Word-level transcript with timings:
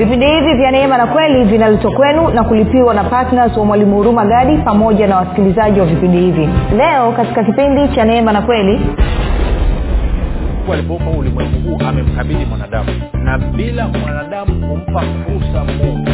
vipindi 0.00 0.26
hivi 0.26 0.54
vya 0.54 0.70
neema 0.70 0.98
na 0.98 1.06
kweli 1.06 1.44
vinaletwa 1.44 1.90
kwenu 1.92 2.28
na 2.30 2.44
kulipiwa 2.44 2.94
na 2.94 3.04
ptns 3.04 3.56
wa 3.56 3.64
mwalimu 3.64 3.96
huruma 3.96 4.24
gadi 4.24 4.56
pamoja 4.58 5.06
na 5.06 5.16
wasikilizaji 5.16 5.80
wa 5.80 5.86
vipindi 5.86 6.18
hivi. 6.18 6.48
Leo 6.76 7.12
katika 7.12 7.44
kipindi 7.44 7.88
cha 7.94 8.04
neema 8.04 8.32
na 8.32 8.42
kweli 8.42 8.80
mungu 10.58 10.72
alipoumba 10.72 11.10
ulimwengu 11.10 11.70
huu 11.70 11.78
amemkabidhi 11.88 12.44
mwanadamu 12.44 12.88
na 13.24 13.38
bila 13.38 13.88
mwanadamu 13.88 14.66
kumpa 14.68 15.00
fursa 15.00 15.64
mungu 15.64 16.10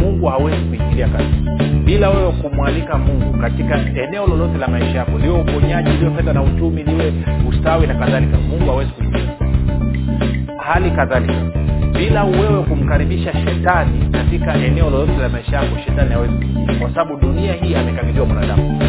mungu 0.00 0.26
hawezi 0.26 0.56
kuingilia 0.64 1.08
kati. 1.08 1.64
Bila 1.84 2.10
wewe 2.10 2.32
kumwalika 2.32 2.98
mungu 2.98 3.38
katika 3.40 3.74
eneo 4.04 4.26
lolote 4.26 4.58
la 4.58 4.68
maisha 4.68 4.98
yako 4.98 5.18
liwe 5.18 5.40
uponyaji 5.40 5.90
liwe 5.90 6.10
fedha 6.16 6.32
na 6.32 6.42
uchumi 6.42 6.82
liwe 6.82 7.12
ustawi 7.48 7.86
na 7.86 7.94
kadhalika 7.94 8.36
mungu 8.36 8.70
hawezi 8.70 8.90
kuingilia. 8.90 9.28
Hali 10.56 10.90
kadhalika 10.90 11.34
bila 11.92 12.24
wewe 12.24 12.62
kumkaribisha 12.62 13.32
shetani 13.32 14.08
katika 14.12 14.54
eneo 14.54 14.90
lolote 14.90 15.16
la 15.22 15.28
maisha 15.28 15.56
yako 15.56 15.78
shetani 15.86 16.10
hawezi 16.12 16.34
kwa 16.80 16.88
sababu 16.90 17.16
dunia 17.16 17.52
hii 17.52 17.74
amekabidhiwa 17.74 18.26
mwanadamu. 18.26 18.82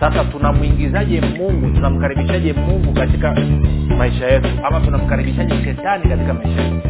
Sasa 0.00 0.24
tunamwingizaje 0.24 1.20
mungu? 1.20 1.70
Tunamkaribishaje 1.74 2.52
mungu 2.52 2.92
katika 2.92 3.36
maisha 3.98 4.26
yetu? 4.26 4.48
Ama 4.64 4.80
tunamkaribishaje 4.80 5.54
shetani 5.64 6.04
katika 6.08 6.34
maisha 6.34 6.62
yetu 6.62 6.88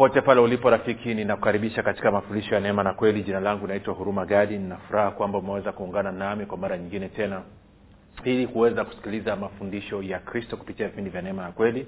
popote 0.00 0.20
pale 0.20 0.40
ulipo 0.40 0.70
rafiki 0.70 1.14
ninakukaribisha 1.14 1.82
katika 1.82 2.10
mafundisho 2.10 2.54
ya 2.54 2.60
neema 2.60 2.82
na 2.82 2.92
kweli. 2.94 3.22
Jina 3.22 3.40
langu 3.40 3.66
naitwa 3.66 3.94
huruma 3.94 4.26
gadi. 4.26 4.58
Ninafuraha 4.58 5.10
kwamba 5.10 5.38
umeweza 5.38 5.72
kuungana 5.72 6.12
nami 6.12 6.46
kwa 6.46 6.58
mara 6.58 6.78
nyingine 6.78 7.08
tena 7.08 7.42
ili 8.24 8.46
kuweza 8.46 8.84
kusikiliza 8.84 9.36
mafundisho 9.36 10.02
ya 10.02 10.18
kristo 10.18 10.56
kupitia 10.56 10.88
vipindi 10.88 11.10
vya 11.10 11.22
neema 11.22 11.42
na 11.42 11.52
kweli. 11.52 11.86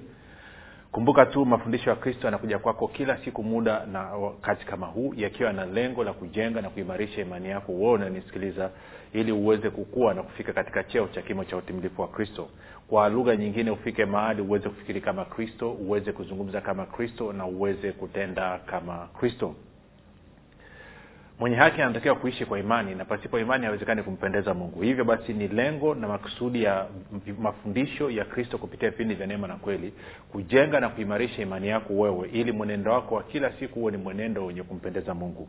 Kumbuka 0.90 1.26
tu 1.26 1.44
mafundisho 1.46 1.90
ya 1.90 1.96
kristo 1.96 2.26
yanakuja 2.26 2.58
kwako 2.58 2.88
kila 2.88 3.16
siku 3.24 3.42
muda 3.42 3.86
na 3.86 4.00
wakati 4.02 4.66
kama 4.66 4.86
huu 4.86 5.14
yakiwa 5.16 5.52
na 5.52 5.66
lengo 5.66 6.04
la 6.04 6.12
kujenga 6.12 6.62
na 6.62 6.70
kuimarisha 6.70 7.20
imani 7.20 7.48
yako. 7.48 7.72
Uo 7.72 7.92
unanisikiliza 7.92 8.70
ili 9.12 9.32
uweze 9.32 9.70
kukua 9.70 10.14
na 10.14 10.22
kufika 10.22 10.52
katika 10.52 10.84
cheo 10.84 11.08
cha 11.08 11.22
kimo 11.22 11.44
cha 11.44 11.56
utimilifu 11.56 12.02
wa 12.02 12.08
kristo. 12.08 12.48
Kwa 12.88 13.08
lugha 13.08 13.36
nyingine 13.36 13.70
ufike 13.70 14.04
mahali 14.04 14.42
uweze 14.42 14.68
kufikiri 14.68 15.00
kama 15.00 15.24
kristo 15.24 15.72
uweze 15.72 16.12
kuzungumza 16.12 16.60
kama 16.60 16.86
kristo 16.86 17.32
na 17.32 17.46
uweze 17.46 17.92
kutenda 17.92 18.58
kama 18.58 19.08
kristo. 19.18 19.54
Mwenye 21.38 21.56
haki 21.56 21.82
anatakiwa 21.82 22.14
kuishi 22.14 22.46
kwa 22.46 22.58
imani 22.58 22.94
na 22.94 23.04
pasipo 23.04 23.38
imani 23.38 23.64
hawezekani 23.66 24.02
kumpendeza 24.02 24.54
mungu. 24.54 24.82
Hivyo 24.82 25.04
basi 25.04 25.32
ni 25.32 25.48
lengo 25.48 25.94
na 25.94 26.08
makusudi 26.08 26.62
ya 26.62 26.86
mafundisho 27.38 28.10
ya 28.10 28.24
kristo 28.24 28.58
kupitia 28.58 28.90
vipindi 28.90 29.14
vya 29.14 29.26
neema 29.26 29.48
na 29.48 29.56
kweli 29.56 29.92
kujenga 30.32 30.80
na 30.80 30.88
kuimarisha 30.88 31.42
imani 31.42 31.68
yako 31.68 31.94
wewe 31.94 32.28
ili 32.28 32.52
mwenendo 32.52 32.92
wako 32.92 33.14
wa 33.14 33.22
kila 33.22 33.52
siku 33.52 33.78
huwe 33.78 33.92
ni 33.92 33.98
mwenendo 33.98 34.46
wenye 34.46 34.62
kumpendeza 34.62 35.14
mungu 35.14 35.48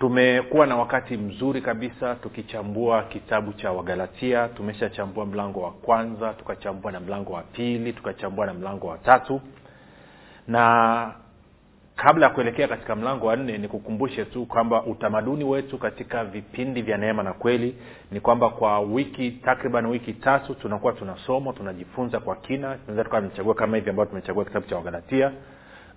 tumekuwa 0.00 0.66
na 0.66 0.76
wakati 0.76 1.16
mzuri 1.16 1.62
kabisa 1.62 2.14
tukichambua 2.14 3.02
kitabu 3.02 3.52
cha 3.52 3.72
wagalatia. 3.72 4.48
Tumeshachambua 4.48 5.26
mlango 5.26 5.60
wa 5.60 5.70
kwanza 5.70 6.32
tukachambua 6.32 6.92
na 6.92 7.00
mlango 7.00 7.32
wa 7.32 7.42
pili 7.42 7.92
tukachambua 7.92 8.46
na 8.46 8.54
mlango 8.54 8.86
wa 8.86 8.98
tatu. 8.98 9.40
Na 10.48 11.14
kabla 11.96 12.26
ya 12.26 12.32
kuelekea 12.32 12.68
katika 12.68 12.96
mlango 12.96 13.26
wa 13.26 13.36
nne 13.36 13.58
nikukumbushe 13.58 14.24
tu 14.24 14.46
kwamba 14.46 14.82
utamaduni 14.82 15.44
wetu 15.44 15.78
katika 15.78 16.24
vipindi 16.24 16.82
vya 16.82 16.96
neema 16.96 17.22
na 17.22 17.32
kweli 17.32 17.76
ni 18.10 18.20
kwamba 18.20 18.50
kwa 18.50 18.80
wiki 18.80 19.30
takriban 19.30 19.86
wiki 19.86 20.12
tatu 20.12 20.54
tunakuwa 20.54 20.92
tunasoma 20.92 21.52
tunajifunza 21.52 22.20
kwa 22.20 22.36
kina. 22.36 22.74
Tunaweza 22.74 23.04
tukawa 23.04 23.22
tumechagua 23.22 23.54
kama 23.54 23.76
hivi 23.76 23.90
ambayo 23.90 24.08
tumechagua 24.08 24.44
kitabu 24.44 24.66
cha 24.66 24.76
wagalatia. 24.76 25.32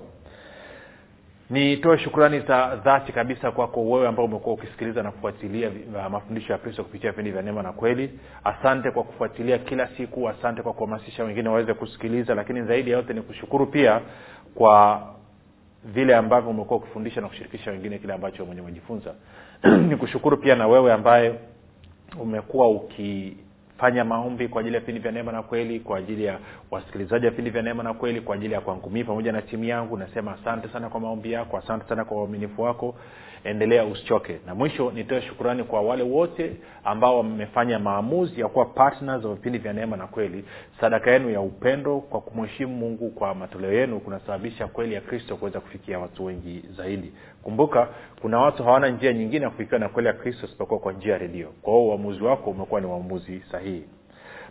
nitoe 1.53 1.97
shukrani 1.97 2.39
za 2.39 2.75
dhati 2.75 3.11
kabisa 3.11 3.51
kwako 3.51 3.89
wewe 3.89 4.07
ambao 4.07 4.25
umekuwa 4.25 4.55
ukisikiliza 4.55 5.03
na 5.03 5.11
kufuatilia 5.11 5.69
uh, 5.69 6.11
mafundisho 6.11 6.53
ya 6.53 6.59
kristo 6.59 6.83
kupitia 6.83 7.11
vipindi 7.11 7.31
vya 7.31 7.41
neema 7.41 7.63
na 7.63 7.71
kweli. 7.71 8.19
Asante 8.43 8.91
kwa 8.91 9.03
kufuatilia 9.03 9.57
kila 9.57 9.87
siku 9.97 10.29
asante 10.29 10.61
kwa 10.61 10.73
kuhamasisha 10.73 11.23
wengine 11.23 11.49
waweze 11.49 11.73
kusikiliza 11.73 12.35
lakini 12.35 12.61
zaidi 12.63 12.91
ya 12.91 12.97
yote 12.97 13.13
ni 13.13 13.21
kushukuru 13.21 13.65
pia 13.65 14.01
kwa 14.55 15.01
vile 15.85 16.15
ambavyo 16.15 16.49
umekuwa 16.49 16.79
ukifundisha 16.79 17.21
na 17.21 17.27
kushirikisha 17.27 17.71
wengine 17.71 17.97
kile 17.97 18.13
ambacho 18.13 18.45
mwenye 18.45 18.61
umejifunza. 18.61 19.13
Ni 19.89 19.95
kushukuru 19.95 20.37
pia 20.37 20.55
na 20.55 20.67
wewe 20.67 20.93
ambaye 20.93 21.33
umekuwa 22.19 22.69
ukifanya 23.83 24.05
maombi 24.05 24.47
kwa 24.47 24.61
ajili 24.61 24.75
ya 24.75 24.79
vipindi 24.79 25.01
vya 25.01 25.11
neema 25.11 25.31
na 25.31 25.43
kweli 25.43 25.79
kwa 25.79 25.97
ajili 25.97 26.25
ya 26.25 26.39
wasikilizaji 26.71 27.25
wa 27.25 27.31
vipindi 27.31 27.51
vya 27.51 27.61
neema 27.61 27.83
na 27.83 27.93
kweli 27.93 28.21
kwa 28.21 28.35
ajili 28.35 28.53
ya 28.53 28.61
kwangu 28.61 28.89
mii 28.89 29.03
pamoja 29.03 29.31
na 29.31 29.41
timu 29.41 29.63
yangu 29.63 29.97
nasema 29.97 30.33
asante 30.41 30.67
sana 30.67 30.89
kwa 30.89 30.99
maombi 30.99 31.31
yako 31.31 31.57
asante 31.57 31.89
sana 31.89 32.05
kwa 32.05 32.17
uaminifu 32.17 32.61
wako 32.61 32.95
endelea 33.43 33.85
usichoke. 33.85 34.39
Na 34.45 34.55
mwisho 34.55 34.91
nitoe 34.91 35.21
shukurani 35.21 35.63
kwa 35.63 35.81
wale 35.81 36.03
wote 36.03 36.55
ambao 36.83 37.17
wamefanya 37.17 37.79
maamuzi 37.79 38.41
ya 38.41 38.47
kuwa 38.47 38.65
partners 38.65 39.23
wa 39.25 39.35
vipindi 39.35 39.57
vya 39.59 39.73
neema 39.73 39.97
na 39.97 40.07
kweli. 40.07 40.45
Sadaka 40.81 41.11
yenu 41.11 41.29
ya 41.29 41.41
upendo 41.41 41.99
kwa 41.99 42.21
kumheshimu 42.21 42.75
mungu 42.75 43.09
kwa 43.09 43.35
matoleo 43.35 43.73
yenu 43.73 43.99
kunasababisha 43.99 44.67
kweli 44.67 44.93
ya 44.93 45.01
kristo 45.01 45.35
kuweza 45.37 45.59
kufikia 45.59 45.99
watu 45.99 46.25
wengi 46.25 46.63
zaidi. 46.77 47.13
Kumbuka 47.43 47.87
kuna 48.21 48.39
watu 48.39 48.63
hawana 48.63 48.89
njia 48.89 49.13
nyingine 49.13 49.43
ya 49.43 49.49
kufikiwa 49.49 49.79
na 49.79 49.89
kweli 49.89 50.07
ya 50.07 50.13
kristo 50.13 50.45
isipokuwa 50.47 50.79
kwa 50.79 50.93
njia 50.93 51.11
ya 51.13 51.17
redio. 51.17 51.47
Kwa 51.61 51.73
hiyo 51.73 51.85
uamuzi 51.87 52.23
wako 52.23 52.49
umekuwa 52.49 52.81
ni 52.81 52.87
uamuzi 52.87 53.43
sahihi 53.51 53.83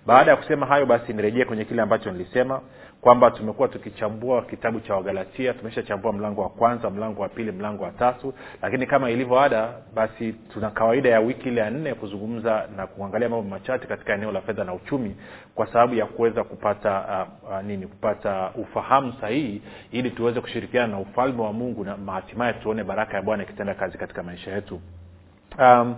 baada 0.06 0.30
ya 0.30 0.36
kusema 0.36 0.66
hayo 0.66 0.86
basi 0.86 1.12
nirejee 1.12 1.44
kwenye 1.44 1.64
kile 1.64 1.82
ambacho 1.82 2.10
nilisema 2.12 2.60
kwamba 3.02 3.30
tumekuwa 3.30 3.68
tukichambua 3.68 4.42
kitabu 4.42 4.80
cha 4.80 4.94
wagalatia. 4.94 5.54
Tumeshachambua 5.54 6.12
mlango 6.12 6.42
wa 6.42 6.48
kwanza 6.48 6.90
mlango 6.90 7.22
wa 7.22 7.28
pili 7.28 7.52
mlango 7.52 7.84
wa 7.84 7.90
tatu. 7.90 8.34
Lakini 8.62 8.86
kama 8.86 9.10
ilivyo 9.10 9.40
ada 9.40 9.68
basi 9.94 10.32
tuna 10.32 10.70
kawaida 10.70 11.08
ya 11.08 11.20
wiki 11.20 11.48
ile 11.48 11.60
ya 11.60 11.70
nne 11.70 11.94
kuzungumza 11.94 12.68
na 12.76 12.86
kuangalia 12.86 13.28
mambo 13.28 13.50
machache 13.50 13.86
katika 13.86 14.14
eneo 14.14 14.32
la 14.32 14.40
fedha 14.40 14.64
na 14.64 14.74
uchumi 14.74 15.16
kwa 15.54 15.66
sababu 15.66 15.94
ya 15.94 16.06
kuweza 16.06 16.44
kupata 16.44 17.04
uh, 17.44 17.50
uh, 17.52 17.62
nini 17.62 17.86
kupata 17.86 18.50
ufahamu 18.50 19.12
sahihi 19.20 19.62
ili 19.92 20.10
tuweze 20.10 20.40
kushirikiana 20.40 20.86
na 20.86 20.98
ufalme 20.98 21.42
wa 21.42 21.52
mungu 21.52 21.84
na 21.84 22.12
hatimaye 22.12 22.52
tuone 22.52 22.84
baraka 22.84 23.16
ya 23.16 23.22
bwana 23.22 23.42
ikitenda 23.42 23.74
kazi 23.74 23.98
katika 23.98 24.22
maisha 24.22 24.52
yetu. 24.54 24.80
Um, 25.58 25.94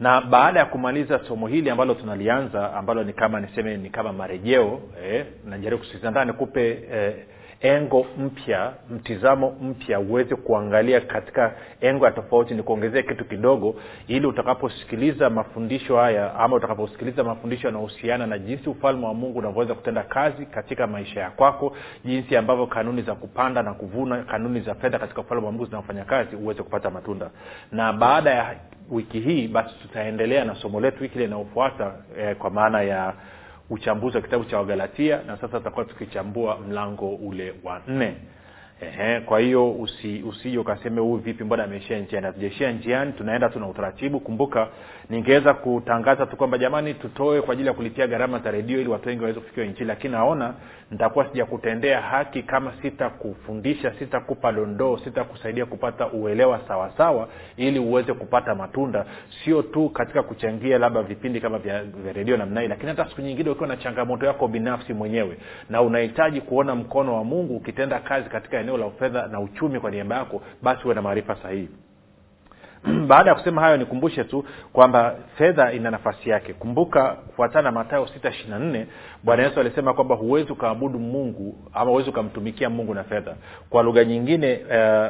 na 0.00 0.20
baada 0.20 0.60
ya 0.60 0.66
kumaliza 0.66 1.20
somo 1.28 1.46
hili 1.46 1.70
ambalo 1.70 1.94
tunalianza 1.94 2.74
ambalo 2.74 3.04
ni 3.04 3.12
kama 3.12 3.40
niseme 3.40 3.76
ni 3.76 3.90
kama 3.90 4.12
marejeo 4.12 4.80
eh, 5.04 5.26
najaribu 5.44 5.78
kusisitiza 5.82 6.24
nikupe 6.24 6.70
eh, 6.92 7.14
engo 7.60 8.06
mpya 8.18 8.72
mtizamo 8.90 9.50
mpya 9.62 10.00
uweze 10.00 10.34
kuangalia 10.36 11.00
katika 11.00 11.54
engo 11.80 12.04
ya 12.04 12.10
tofauti 12.10 12.54
ni 12.54 12.62
kuongezea 12.62 13.02
kitu 13.02 13.24
kidogo 13.24 13.74
ili 14.08 14.26
utakaposikiliza 14.26 15.30
mafundisho 15.30 15.96
haya 15.96 16.34
ama 16.34 16.56
utakaposikiliza 16.56 17.24
mafundisho 17.24 17.66
yanahusiana 17.68 18.26
na 18.26 18.38
jinsi 18.38 18.68
ufalme 18.70 19.06
wa 19.06 19.14
mungu 19.14 19.38
unavyoweza 19.38 19.74
kutenda 19.74 20.02
kazi 20.02 20.46
katika 20.46 20.86
maisha 20.86 21.20
ya 21.20 21.30
kwako 21.30 21.76
jinsi 22.04 22.36
ambavyo 22.36 22.66
kanuni 22.66 23.02
za 23.02 23.14
kupanda 23.14 23.62
na 23.62 23.74
kuvuna 23.74 24.22
kanuni 24.22 24.60
za 24.60 24.74
fedha 24.74 24.98
katika 24.98 25.20
ufalme 25.20 25.46
wa 25.46 25.52
mungu 25.52 25.66
zinafanya 25.66 26.04
kazi 26.04 26.36
uweze 26.36 26.62
kupata 26.62 26.90
matunda. 26.90 27.30
Na 27.72 27.92
baada 27.92 28.30
ya 28.30 28.54
wiki 28.90 29.20
hii 29.20 29.48
basi 29.48 29.74
tutaendelea 29.82 30.44
na 30.44 30.54
somo 30.54 30.80
letu 30.80 31.02
wiki 31.02 31.18
linalofuata 31.18 31.92
eh, 32.18 32.36
kwa 32.36 32.50
maana 32.50 32.82
ya 32.82 33.12
uchambuzi 33.70 34.16
wa 34.16 34.22
kitabu 34.22 34.44
cha 34.44 34.58
wagalatia 34.58 35.22
na 35.22 35.36
sasa 35.36 35.58
tutakuwa 35.58 35.84
tukichambua 35.84 36.58
mlango 36.58 37.14
ule 37.14 37.54
wa 37.64 37.82
nne 37.88 38.16
Ehe, 38.80 39.20
kwa 39.20 39.40
hiyo 39.40 39.70
usi, 39.72 40.22
usije 40.28 40.58
ukaseme 40.58 41.00
huyu 41.00 41.16
vipi 41.16 41.44
mbona 41.44 41.64
ameishia 41.64 41.98
njiani? 41.98 42.26
Hatujaishia 42.26 42.72
njiani 42.72 43.12
tunaenda 43.12 43.48
tuna 43.48 43.68
utaratibu. 43.68 44.20
Kumbuka 44.20 44.68
ningeweza 45.10 45.54
kutangaza 45.54 46.26
tu 46.26 46.36
kwamba 46.36 46.58
jamani 46.58 46.94
tutoe 46.94 47.42
kwa 47.42 47.52
ajili 47.52 47.68
ya 47.68 47.74
kulipia 47.74 48.06
gharama 48.06 48.38
za 48.38 48.50
redio 48.50 48.80
ili 48.80 48.88
watu 48.90 49.08
wengi 49.08 49.22
waweze 49.22 49.40
kufikiwa 49.40 49.66
injili 49.66 49.84
lakini 49.84 50.12
naona 50.12 50.54
nitakuwa 50.90 51.28
sijakutendea 51.28 52.00
haki 52.00 52.42
kama 52.42 52.72
sitakufundisha 52.82 53.92
sitakupa 53.98 54.52
dondoo 54.52 54.98
sitakusaidia 54.98 55.66
kupata 55.66 56.06
uelewa 56.08 56.58
sawasawa 56.68 56.96
sawa, 56.96 57.28
ili 57.56 57.78
uweze 57.78 58.12
kupata 58.12 58.54
matunda. 58.54 59.04
Sio 59.44 59.62
tu 59.62 59.88
katika 59.88 60.22
kuchangia 60.22 60.78
labda 60.78 61.02
vipindi 61.02 61.40
kama 61.40 61.58
vya, 61.58 61.84
vya 61.84 62.12
redio 62.12 62.36
namna 62.36 62.60
hii 62.60 62.68
lakini 62.68 62.88
hata 62.88 63.08
siku 63.08 63.20
nyingine 63.20 63.50
ukiwa 63.50 63.68
na 63.68 63.76
changamoto 63.76 64.26
yako 64.26 64.48
binafsi 64.48 64.92
mwenyewe 64.94 65.36
na 65.70 65.82
unahitaji 65.82 66.40
kuona 66.40 66.74
mkono 66.74 67.14
wa 67.16 67.24
mungu 67.24 67.56
ukitenda 67.56 67.98
kazi 67.98 68.28
katika 68.30 68.60
eneo 68.68 68.76
la 68.78 68.90
fedha 68.90 69.26
na 69.26 69.40
uchumi 69.40 69.80
kwa 69.80 69.90
niaba 69.90 70.16
yako 70.16 70.42
basi 70.62 70.82
huwe 70.82 70.94
na 70.94 71.02
maarifa 71.02 71.36
sahihi. 71.36 71.68
Baada 73.08 73.30
ya 73.30 73.34
kusema 73.36 73.60
hayo 73.60 73.76
nikumbushe 73.76 74.24
tu 74.24 74.44
kwamba 74.72 75.14
fedha 75.38 75.72
ina 75.72 75.90
nafasi 75.90 76.30
yake. 76.30 76.52
Kumbuka 76.52 77.08
kufuatana 77.10 77.62
na 77.62 77.72
matayo 77.72 78.06
sita 78.06 78.28
ishiri 78.30 78.50
na 78.50 78.58
nne 78.58 78.86
bwana 79.24 79.42
yesu 79.42 79.60
alisema 79.60 79.94
kwamba 79.94 80.14
huwezi 80.14 80.52
ukaabudu 80.52 80.98
mungu 80.98 81.54
ama 81.74 81.90
huwezi 81.90 82.10
ukamtumikia 82.10 82.70
mungu 82.70 82.94
na 82.94 83.04
fedha. 83.04 83.34
Kwa 83.70 83.82
lugha 83.82 84.04
nyingine 84.04 84.56
uh, 84.56 85.08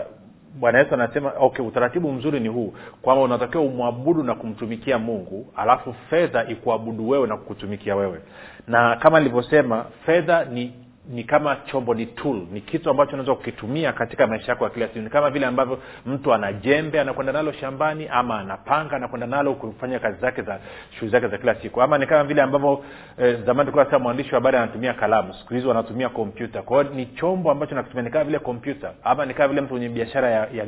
bwana 0.60 0.78
yesu 0.78 0.94
anasema 0.94 1.32
okay 1.38 1.64
utaratibu 1.66 2.12
mzuri 2.12 2.40
ni 2.40 2.48
huu 2.48 2.74
kwamba 3.02 3.24
unatakiwa 3.24 3.62
umwabudu 3.64 4.22
na 4.22 4.34
kumtumikia 4.34 4.98
mungu 4.98 5.46
alafu 5.56 5.94
fedha 6.10 6.48
ikuabudu 6.48 7.08
wewe 7.08 7.26
na 7.26 7.36
kukutumikia 7.36 7.96
wewe. 7.96 8.20
Na 8.68 8.96
kama 8.96 9.18
nilivyosema 9.18 9.84
fedha 10.06 10.44
ni 10.44 10.72
ni 11.08 11.24
kama 11.24 11.56
chombo 11.56 11.94
ni 11.94 12.06
tool 12.06 12.42
ni 12.52 12.60
kitu 12.60 12.90
ambacho 12.90 13.12
unaweza 13.12 13.34
kukitumia 13.34 13.92
katika 13.92 14.26
maisha 14.26 14.52
yako 14.52 14.64
ya 14.64 14.70
kila 14.70 14.86
siku. 14.86 14.98
Ni 14.98 15.10
kama 15.10 15.30
vile 15.30 15.46
ambavyo 15.46 15.78
mtu 16.06 16.34
ana 16.34 16.52
jembe 16.52 17.00
anakwenda 17.00 17.32
nalo 17.32 17.52
shambani 17.52 18.08
ama 18.10 18.38
anapanga 18.40 18.96
anakwenda 18.96 19.26
nalo 19.26 19.54
kufanya 19.54 19.98
kazi 19.98 20.20
zake 20.20 20.42
za 20.42 20.58
shughuli 20.90 21.10
zake 21.12 21.28
za 21.28 21.38
kila 21.38 21.54
siku. 21.54 21.82
Ama 21.82 21.98
ni 21.98 22.06
kama 22.06 22.24
vile 22.24 22.42
ambavyo 22.42 22.84
eh, 23.18 23.38
zamani 23.46 23.70
tulikuwa 23.72 23.98
mwandishi 23.98 24.28
wa 24.30 24.34
habari 24.34 24.56
anatumia 24.56 24.94
kalamu. 24.94 25.34
Siku 25.34 25.54
hizi 25.54 25.66
wanatumia 25.66 26.08
kompyuta. 26.08 26.62
Kwa 26.62 26.84
ni 26.84 27.06
chombo 27.06 27.50
ambacho 27.50 27.74
nakitumia 27.74 28.02
ni 28.02 28.10
kama 28.10 28.24
vile 28.24 28.38
kompyuta. 28.38 28.90
Ama 29.04 29.26
ni 29.26 29.34
kama 29.34 29.48
vile 29.48 29.60
mtu 29.60 29.72
mwenye 29.72 29.88
biashara 29.88 30.30
ya, 30.30 30.40
ya, 30.40 30.66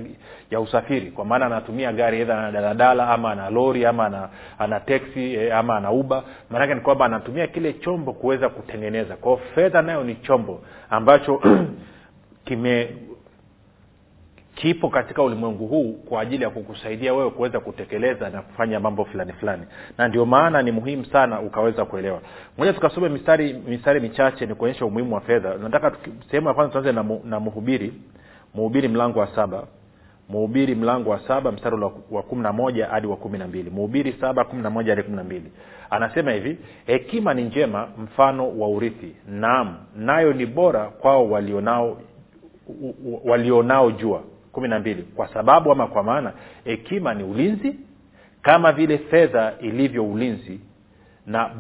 ya 0.51 0.61
usafiri. 0.61 1.11
Kwa 1.11 1.25
maana 1.25 1.47
anatumia 1.47 1.93
gari 1.93 2.21
edha 2.21 2.39
ana 2.39 2.53
daladala 2.53 3.09
ama 3.09 3.31
ana 3.33 3.51
lori 3.51 3.87
ama 3.87 4.07
ana, 4.07 4.29
ana 4.59 4.81
teksi 4.81 5.35
eh, 5.35 5.57
ama 5.57 5.77
ana 5.77 5.91
uba 5.91 6.23
maanake 6.51 6.75
ni 6.75 6.81
kwamba 6.81 7.05
anatumia 7.07 7.47
kile 7.47 7.73
chombo 7.73 8.13
kuweza 8.13 8.49
kutengeneza. 8.49 9.17
Kwao 9.17 9.37
fedha 9.55 9.83
nayo 9.83 10.05
ni 10.05 10.15
chombo 10.15 10.30
ambacho 10.91 11.43
kime 12.45 12.97
kipo 14.55 14.89
katika 14.89 15.23
ulimwengu 15.23 15.67
huu 15.67 15.93
kwa 15.93 16.21
ajili 16.23 16.45
ya 16.45 16.51
kukusaidia 16.51 17.15
wewe 17.15 17.31
kuweza 17.31 17.61
kutekeleza 17.61 18.31
na 18.31 18.43
kufanya 18.43 18.81
mambo 18.81 19.05
fulani 19.05 19.33
fulani. 19.33 19.63
Na 19.99 20.09
ndio 20.09 20.27
maana 20.27 20.63
ni 20.63 20.73
muhimu 20.73 21.05
sana 21.05 21.41
ukaweza 21.41 21.85
kuelewa. 21.85 22.21
Moja 22.59 22.73
tukasome 22.73 23.09
mistari 23.09 23.53
mistari 23.53 24.01
michache 24.01 24.47
ni 24.47 24.55
kuonyesha 24.55 24.87
umuhimu 24.87 25.15
wa 25.15 25.21
fedha. 25.21 25.55
Nataka 25.55 25.93
sehemu 26.31 26.49
ya 26.49 26.55
kwanza 26.55 26.73
tuanze 26.73 26.93
na, 26.93 27.03
mu, 27.03 27.21
na 27.25 27.41
mhubiri 27.41 27.93
mhubiri 28.55 28.89
mlango 28.89 29.19
wa 29.21 29.27
saba 29.27 29.67
mhubiri 30.31 30.75
mlango 30.75 31.11
wa 31.11 31.21
saba 31.21 31.53
mstari 31.53 31.77
wa 32.11 32.23
kumi 32.23 32.43
na 32.43 32.53
moja 32.53 32.87
hadi 32.87 33.07
wa 33.07 33.17
kumi 33.17 33.39
na 33.39 33.47
mbili. 33.49 33.71
Mhubiri 33.71 34.13
saba 34.21 34.45
kumi 34.45 34.63
na 34.63 34.71
moja 34.71 34.93
hadi 34.93 35.03
kumi 35.03 35.17
na 35.17 35.25
mbili. 35.25 35.53
Anasema 35.91 36.33
hivi 36.33 36.59
hekima 36.87 37.35
ni 37.35 37.43
njema 37.43 37.89
mfano 37.99 38.59
wa 38.59 38.69
urithi. 38.69 39.17
Naam 39.29 39.77
nayo 39.97 40.33
ni 40.33 40.47
bora 40.47 40.85
kwao 40.85 41.31
walionao 41.31 41.99
walionao 43.25 43.91
jua. 43.91 44.23
Kumi 44.53 44.69
na 44.69 44.79
mbili. 44.79 45.03
Kwa 45.03 45.29
sababu 45.29 45.73
ama 45.73 45.87
kwa 45.87 46.03
maana 46.03 46.33
hekima 46.65 47.15
ni 47.15 47.25
ulinzi 47.25 47.75
kama 48.43 48.73
vile 48.73 48.99
fedha 48.99 49.53
ilivyo 49.61 50.05
ulinzi 50.07 50.61
na 51.27 51.51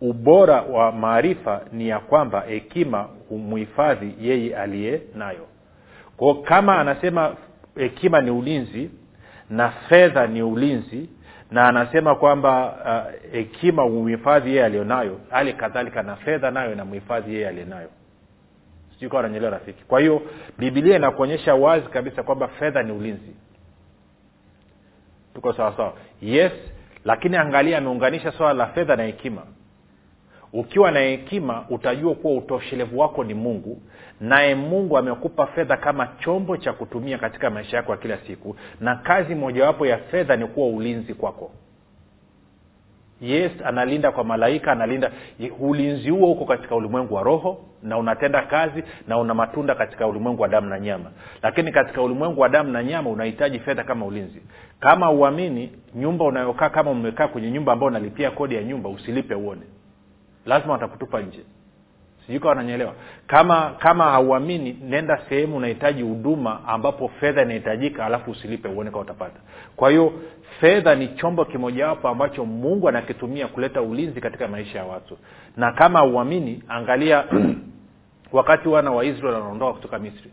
ubora 0.00 0.62
wa 0.62 0.92
maarifa 0.92 1.60
ni 1.72 1.88
ya 1.88 1.98
kwamba 1.98 2.40
hekima 2.40 3.08
humhifadhi 3.28 4.14
yeye 4.20 4.56
aliye 4.56 5.02
nayo. 5.14 5.46
Kwao 6.16 6.34
kama 6.34 6.78
anasema 6.78 7.34
hekima 7.76 8.20
ni 8.20 8.30
ulinzi 8.30 8.90
na 9.50 9.70
fedha 9.70 10.26
ni 10.26 10.42
ulinzi 10.42 11.08
na 11.50 11.68
anasema 11.68 12.14
kwamba 12.14 12.76
hekima 13.32 13.84
uh, 13.84 13.90
humhifadhi 13.92 14.50
yeye 14.50 14.64
aliyonayo 14.64 15.20
hali 15.30 15.52
kadhalika 15.52 16.02
na 16.02 16.16
fedha 16.16 16.50
nayo 16.50 16.72
inamhifadhi 16.72 17.34
yeye 17.34 17.48
aliyenayo 17.48 17.88
sijui 18.94 19.10
kawa 19.10 19.22
nanyelewa 19.22 19.50
rafiki. 19.50 19.84
Kwa 19.84 20.00
hiyo 20.00 20.22
bibilia 20.58 20.96
inakuonyesha 20.96 21.54
wazi 21.54 21.86
kabisa 21.86 22.22
kwamba 22.22 22.48
fedha 22.48 22.82
ni 22.82 22.92
ulinzi. 22.92 23.34
Tuko 25.34 25.52
sawasawa 25.52 25.92
yes 26.22 26.52
lakini 27.04 27.36
angalia 27.36 27.78
ameunganisha 27.78 28.32
swala 28.32 28.54
la 28.54 28.66
fedha 28.66 28.96
na 28.96 29.02
hekima 29.02 29.42
ukiwa 30.52 30.90
na 30.90 31.00
hekima 31.00 31.64
utajua 31.70 32.14
kuwa 32.14 32.34
utoshelevu 32.34 32.98
wako 32.98 33.24
ni 33.24 33.34
mungu 33.34 33.82
naye 34.20 34.54
mungu 34.54 34.98
amekupa 34.98 35.46
fedha 35.46 35.76
kama 35.76 36.06
chombo 36.06 36.56
cha 36.56 36.72
kutumia 36.72 37.18
katika 37.18 37.50
maisha 37.50 37.76
yako 37.76 37.92
ya 37.92 37.98
kila 37.98 38.18
siku 38.18 38.56
na 38.80 38.96
kazi 38.96 39.34
mojawapo 39.34 39.86
ya 39.86 39.98
fedha 39.98 40.36
ni 40.36 40.46
kuwa 40.46 40.66
ulinzi 40.68 41.14
kwako. 41.14 41.50
Yes 43.20 43.52
analinda 43.64 44.12
kwa 44.12 44.24
malaika 44.24 44.72
analinda. 44.72 45.10
Ulinzi 45.60 46.10
huo 46.10 46.26
huko 46.26 46.44
katika 46.44 46.76
ulimwengu 46.76 47.14
wa 47.14 47.22
roho 47.22 47.64
na 47.82 47.98
unatenda 47.98 48.42
kazi 48.42 48.82
na 49.08 49.18
una 49.18 49.34
matunda 49.34 49.74
katika 49.74 50.06
ulimwengu 50.06 50.42
wa 50.42 50.48
damu 50.48 50.68
na 50.68 50.80
nyama. 50.80 51.10
Lakini 51.42 51.72
katika 51.72 52.02
ulimwengu 52.02 52.40
wa 52.40 52.48
damu 52.48 52.70
na 52.70 52.84
nyama 52.84 53.10
unahitaji 53.10 53.58
fedha 53.58 53.84
kama 53.84 54.06
ulinzi. 54.06 54.42
Kama 54.80 55.10
uamini 55.10 55.72
nyumba 55.94 56.24
unayokaa 56.24 56.68
kama 56.68 56.90
umekaa 56.90 57.28
kwenye 57.28 57.50
nyumba 57.50 57.72
ambayo 57.72 57.90
unalipia 57.90 58.30
kodi 58.30 58.54
ya 58.54 58.62
nyumba 58.62 58.88
usilipe 58.88 59.34
uone 59.34 59.62
lazima 60.50 60.72
watakutupa 60.72 61.20
nje. 61.20 61.40
Sijui 62.26 62.40
kawa 62.40 62.54
wananyelewa 62.54 62.94
kama 63.26 63.70
kama 63.78 64.04
hauamini 64.04 64.72
nenda 64.82 65.20
sehemu 65.28 65.56
unahitaji 65.56 66.02
huduma 66.02 66.60
ambapo 66.68 67.08
fedha 67.08 67.42
inahitajika 67.42 68.06
alafu 68.06 68.30
usilipe 68.30 68.68
uone 68.68 68.90
kaa 68.90 68.98
utapata. 68.98 69.40
Kwa 69.76 69.90
hiyo 69.90 70.12
fedha 70.60 70.94
ni 70.94 71.08
chombo 71.08 71.44
kimojawapo 71.44 72.08
ambacho 72.08 72.44
mungu 72.44 72.88
anakitumia 72.88 73.48
kuleta 73.48 73.82
ulinzi 73.82 74.20
katika 74.20 74.48
maisha 74.48 74.78
ya 74.78 74.84
watu. 74.84 75.18
Na 75.56 75.72
kama 75.72 75.98
hauamini 75.98 76.62
angalia 76.68 77.24
wakati 78.32 78.68
wana 78.68 78.90
wa 78.90 79.04
israel 79.04 79.34
wanaondoka 79.34 79.72
kutoka 79.72 79.98
misri. 79.98 80.30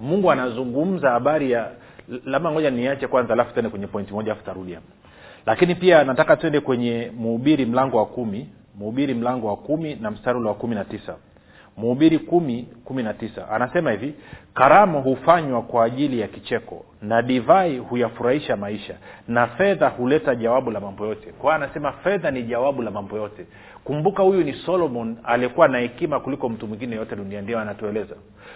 Mungu 0.00 0.30
anazungumza 0.32 1.10
habari 1.10 1.50
ya 1.50 1.70
labda 2.24 2.50
ngoja 2.50 2.70
niache 2.70 3.06
kwanza 3.06 3.32
alafu 3.32 3.52
tuende 3.52 3.70
kwenye 3.70 3.86
pointi 3.86 4.12
moja 4.12 4.32
alafu 4.32 4.46
tarudi 4.46 4.72
hapa. 4.74 4.86
Lakini 5.46 5.74
pia 5.74 6.04
nataka 6.04 6.36
tuende 6.36 6.60
kwenye 6.60 7.12
mhubiri 7.18 7.66
mlango 7.66 7.96
wa 7.96 8.06
kumi 8.06 8.48
mhubiri 8.80 9.14
mlango 9.14 9.46
wa 9.46 9.56
kumi 9.56 9.94
na 9.94 10.10
mstari 10.10 10.38
ule 10.38 10.48
wa 10.48 10.54
kumi 10.54 10.74
na 10.74 10.84
tisa. 10.84 11.16
Mhubiri 11.76 12.18
kumi 12.18 12.68
kumi 12.84 13.02
na 13.02 13.14
tisa. 13.14 13.48
Anasema 13.50 13.90
hivi 13.90 14.14
karamu 14.54 15.02
hufanywa 15.02 15.62
kwa 15.62 15.84
ajili 15.84 16.20
ya 16.20 16.28
kicheko 16.28 16.84
na 17.02 17.22
divai 17.22 17.78
huyafurahisha 17.78 18.56
maisha 18.56 18.94
na 19.28 19.46
fedha 19.46 19.88
huleta 19.88 20.34
jawabu 20.34 20.70
la 20.70 20.80
mambo 20.80 21.06
yote. 21.06 21.32
Kwa 21.32 21.54
anasema 21.54 21.92
fedha 21.92 22.30
ni 22.30 22.42
jawabu 22.42 22.82
la 22.82 22.90
mambo 22.90 23.16
yote. 23.16 23.46
Kumbuka 23.84 24.22
huyu 24.22 24.44
ni 24.44 24.52
solomon 24.52 25.16
aliyekuwa 25.24 25.68
na 25.68 25.78
hekima 25.78 26.20
kuliko 26.20 26.48
mtu 26.48 26.66
mwingine 26.66 26.96
yote 26.96 27.16
dunia 27.16 27.40
ndio 27.42 27.58
anatueleza. 27.60 28.14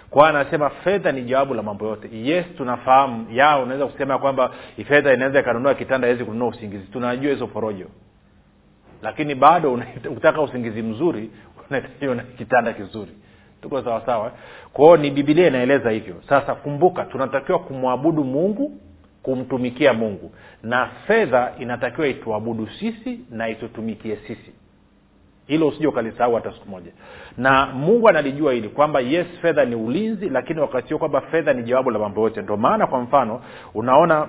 Kwa 0.09 0.29
anasema 0.29 0.69
fedha 0.69 1.11
ni 1.11 1.21
jawabu 1.21 1.53
la 1.53 1.63
mambo 1.63 1.85
yote. 1.87 2.09
Yes 2.13 2.45
tunafahamu. 2.57 3.27
Ya 3.31 3.57
unaweza 3.57 3.87
kusema 3.87 4.19
kwamba 4.19 4.51
fedha 4.87 5.13
inaweza 5.13 5.39
ikanunua 5.39 5.73
kitanda 5.73 6.07
awezi 6.07 6.25
kununua 6.25 6.47
usingizi. 6.47 6.83
Tunajua 6.87 7.31
hizo 7.31 7.47
porojo 7.47 7.85
lakini 9.05 9.35
bado 9.35 9.73
ukitaka 10.11 10.41
usingizi 10.41 10.81
mzuri 10.81 11.29
unahitaji 11.69 12.05
na 12.15 12.23
kitanda 12.23 12.73
kizuri. 12.73 13.11
Tuko 13.61 13.81
sawasawa 13.81 14.31
kwao 14.73 14.97
ni 14.97 15.11
bibilia 15.11 15.47
inaeleza 15.47 15.89
hivyo. 15.89 16.15
Sasa 16.29 16.55
kumbuka 16.55 17.03
tunatakiwa 17.05 17.59
kumwabudu 17.59 18.23
mungu 18.23 18.71
kumtumikia 19.23 19.93
mungu. 19.93 20.31
Na 20.63 20.85
fedha 21.07 21.53
inatakiwa 21.59 22.07
ituabudu 22.07 22.67
sisi 22.79 23.19
na 23.31 23.49
itutumikie 23.49 24.15
sisi. 24.27 24.51
Hilo 25.47 25.67
usija 25.67 25.89
ukalisahau 25.89 26.35
hata 26.35 26.51
siku 26.53 26.69
moja. 26.69 26.91
Na 27.37 27.65
mungu 27.65 28.09
analijua 28.09 28.53
hili 28.53 28.69
kwamba 28.69 28.99
yes 28.99 29.27
fedha 29.41 29.65
ni 29.65 29.75
ulinzi 29.75 30.29
lakini 30.29 30.59
wakati 30.59 30.89
huo 30.89 30.99
kwamba 30.99 31.21
fedha 31.21 31.53
ni 31.53 31.63
jawabu 31.63 31.91
la 31.91 31.99
mambo 31.99 32.21
yote. 32.21 32.41
Ndio 32.41 32.57
maana 32.57 32.87
kwa 32.87 32.99
mfano 33.01 33.41
unaona 33.73 34.27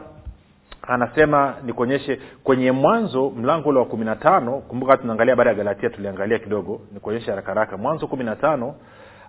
anasema 0.89 1.55
nikuonyeshe 1.65 2.21
kwenye 2.45 2.73
mwanzo 2.73 3.31
mlango 3.31 3.69
ule 3.69 3.79
wa 3.79 3.85
kumi 3.85 4.05
na 4.05 4.17
tano 4.17 4.53
kumbuka 4.59 4.97
tunaangalia 4.97 5.37
baada 5.37 5.51
ya 5.51 5.57
galatia 5.57 5.91
tuliangalia 5.91 6.39
kidogo 6.39 6.81
nikuonyeshe 6.93 7.31
haraka 7.31 7.49
haraka. 7.49 7.77
Mwanzo 7.77 8.07
kumi 8.07 8.25
na 8.25 8.37
tano 8.37 8.75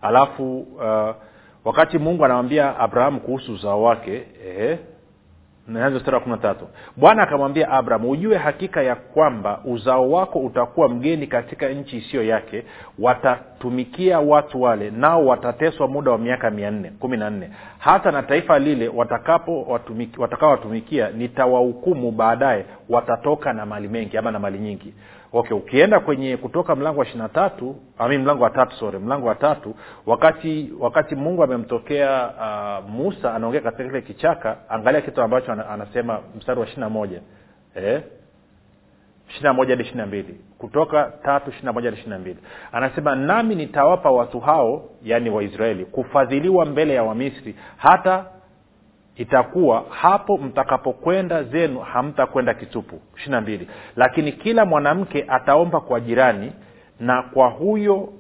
alafu 0.02 0.60
uh, 0.60 1.16
wakati 1.66 1.98
mungu 1.98 2.26
anamwambia 2.26 2.80
abrahamu 2.80 3.20
kuhusu 3.20 3.54
uzao 3.54 3.84
wake 3.84 4.24
eh, 4.48 4.78
bwana 6.98 7.24
akamwambia 7.24 7.70
abraham 7.70 8.10
ujue 8.10 8.38
hakika 8.38 8.84
ya 8.84 8.96
kwamba 8.96 9.60
uzao 9.66 10.12
wako 10.12 10.40
utakuwa 10.40 10.90
mgeni 10.90 11.28
katika 11.28 11.70
nchi 11.70 11.98
isiyo 11.98 12.24
yake. 12.24 12.64
Watatumikia 13.00 14.20
watu 14.20 14.62
wale 14.62 14.90
nao 14.92 15.26
watateswa 15.26 15.88
muda 15.88 16.12
wa 16.12 16.18
miaka 16.18 16.50
mia 16.52 16.72
nne 16.72 16.92
kumi 17.00 17.18
na 17.18 17.30
nne 17.30 17.50
hata 17.80 18.12
na 18.12 18.24
taifa 18.24 18.60
lile 18.60 18.88
watakaowatumikia 18.88 20.48
watumiki, 20.48 21.02
nitawahukumu 21.14 22.12
baadaye 22.12 22.66
watatoka 22.90 23.54
na 23.54 23.66
mali 23.66 23.88
mengi 23.88 24.18
ama 24.18 24.32
na 24.32 24.40
mali 24.40 24.60
nyingi 24.60 24.94
okay 25.34 25.58
ukienda 25.58 26.00
kwenye 26.00 26.38
kutoka 26.38 26.76
mlango 26.76 27.00
wa 27.00 27.06
ishiri 27.06 27.20
na 27.22 27.30
tatu 27.30 27.76
ami 27.98 28.18
mlango 28.18 28.44
wa 28.44 28.50
tatu 28.50 28.76
sorry 28.76 29.00
mlango 29.00 29.28
wa 29.28 29.36
tatu 29.36 29.76
wakati 30.06 30.70
wakati 30.80 31.16
mungu 31.16 31.44
amemtokea 31.44 32.30
uh, 32.30 32.90
musa 32.90 33.34
anaongea 33.36 33.62
katika 33.62 33.84
kile 33.84 34.02
kichaka 34.02 34.58
angalia 34.70 35.02
kitu 35.02 35.22
ambacho 35.22 35.52
anasema 35.52 36.20
mstari 36.38 36.60
wa 36.60 36.66
ishiri 36.66 36.82
na 36.82 36.90
moja 36.90 37.22
eh? 37.76 38.02
Ishirina 39.30 39.54
kutoka 40.58 41.12
tatu 41.24 41.52
anasema 42.72 43.16
nami 43.16 43.56
nitawapa 43.56 44.12
watu 44.12 44.40
hao 44.40 44.90
yaani 45.04 45.30
waisraeli 45.30 45.86
kufadhiliwa 45.86 46.66
mbele 46.66 46.94
ya 46.94 47.04
wamisri. 47.04 47.56
Hata 47.78 48.26
itakuwa 49.16 49.86
hapo 49.90 50.38
mtakapokwenda 50.38 51.44
zenu 51.44 51.80
hamtakwenda 51.80 52.54
kitupu. 52.54 53.00
Ishirina 53.16 53.42
mbili. 53.42 53.68
Lakini 53.96 54.32
kila 54.32 54.66
mwanamke 54.66 55.26
ataomba 55.28 55.80
kwa 55.80 56.00
jirani 56.00 56.52
na 57.00 57.22
kwa 57.24 57.48
huyo 57.50 58.14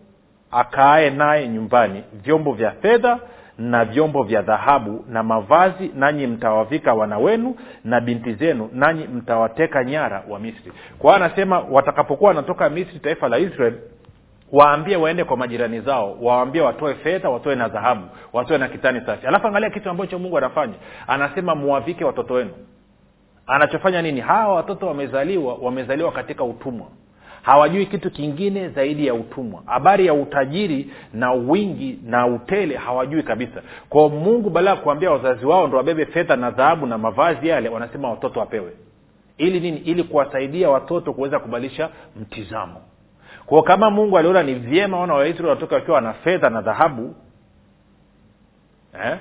akaae 0.51 1.09
naye 1.09 1.47
nyumbani 1.47 2.03
vyombo 2.13 2.53
vya 2.53 2.71
fedha 2.71 3.19
na 3.57 3.85
vyombo 3.85 4.23
vya 4.23 4.41
dhahabu 4.41 5.05
na 5.09 5.23
mavazi 5.23 5.91
nanyi 5.95 6.27
mtawavika 6.27 6.93
wana 6.93 7.17
wenu 7.17 7.55
na 7.83 8.01
binti 8.01 8.33
zenu 8.33 8.69
nanyi 8.73 9.07
mtawateka 9.07 9.83
nyara 9.83 10.23
wa 10.29 10.39
misri. 10.39 10.71
Kwa 10.99 11.13
hiyo 11.13 11.25
anasema 11.25 11.59
watakapokuwa 11.59 12.27
wanatoka 12.27 12.69
misri 12.69 12.99
taifa 12.99 13.29
la 13.29 13.37
israel 13.37 13.73
waambie 14.51 14.95
waende 14.97 15.23
kwa 15.23 15.37
majirani 15.37 15.79
zao 15.81 16.17
waambie 16.21 16.61
watoe 16.61 16.95
fedha 16.95 17.29
watoe 17.29 17.55
na 17.55 17.67
dhahabu 17.67 18.01
watoe 18.33 18.57
na 18.57 18.67
kitani 18.67 19.01
safi. 19.05 19.27
Alafu 19.27 19.47
angalia 19.47 19.69
kitu 19.69 19.89
ambacho 19.89 20.19
mungu 20.19 20.37
anafanya. 20.37 20.73
Anasema 21.07 21.55
muwavike 21.55 22.05
watoto 22.05 22.33
wenu. 22.33 22.51
Anachofanya 23.47 24.01
nini? 24.01 24.21
Hawa 24.21 24.55
watoto 24.55 24.87
wamezaliwa 24.87 25.55
wamezaliwa 25.61 26.11
katika 26.11 26.43
utumwa 26.43 26.87
hawajui 27.41 27.85
kitu 27.85 28.11
kingine 28.11 28.69
zaidi 28.69 29.07
ya 29.07 29.13
utumwa. 29.13 29.61
Habari 29.65 30.05
ya 30.05 30.13
utajiri 30.13 30.91
na 31.13 31.31
wingi 31.33 31.99
na 32.05 32.27
utele 32.27 32.75
hawajui 32.77 33.23
kabisa. 33.23 33.61
Kwao 33.89 34.09
mungu 34.09 34.49
badala 34.49 34.69
ya 34.71 34.75
kuambia 34.77 35.11
wazazi 35.11 35.45
wao 35.45 35.67
ndo 35.67 35.77
wabebe 35.77 36.05
fedha 36.05 36.35
na 36.35 36.51
dhahabu 36.51 36.85
na 36.85 36.97
mavazi 36.97 37.47
yale 37.47 37.69
wanasema 37.69 38.09
watoto 38.09 38.39
wapewe. 38.39 38.71
Ili 39.37 39.59
nini? 39.59 39.77
Ili 39.77 40.03
kuwasaidia 40.03 40.69
watoto 40.69 41.13
kuweza 41.13 41.39
kubadilisha 41.39 41.89
mtizamo. 42.21 42.81
Kwao 43.45 43.61
kama 43.63 43.89
mungu 43.89 44.17
aliona 44.17 44.43
ni 44.43 44.53
vyema 44.53 44.99
wana 44.99 45.13
waisraeli 45.13 45.49
watoke 45.49 45.75
wakiwa 45.75 45.95
wana 45.95 46.13
fedha 46.13 46.49
na 46.49 46.61
dhahabu 46.61 47.15
eh? 49.05 49.17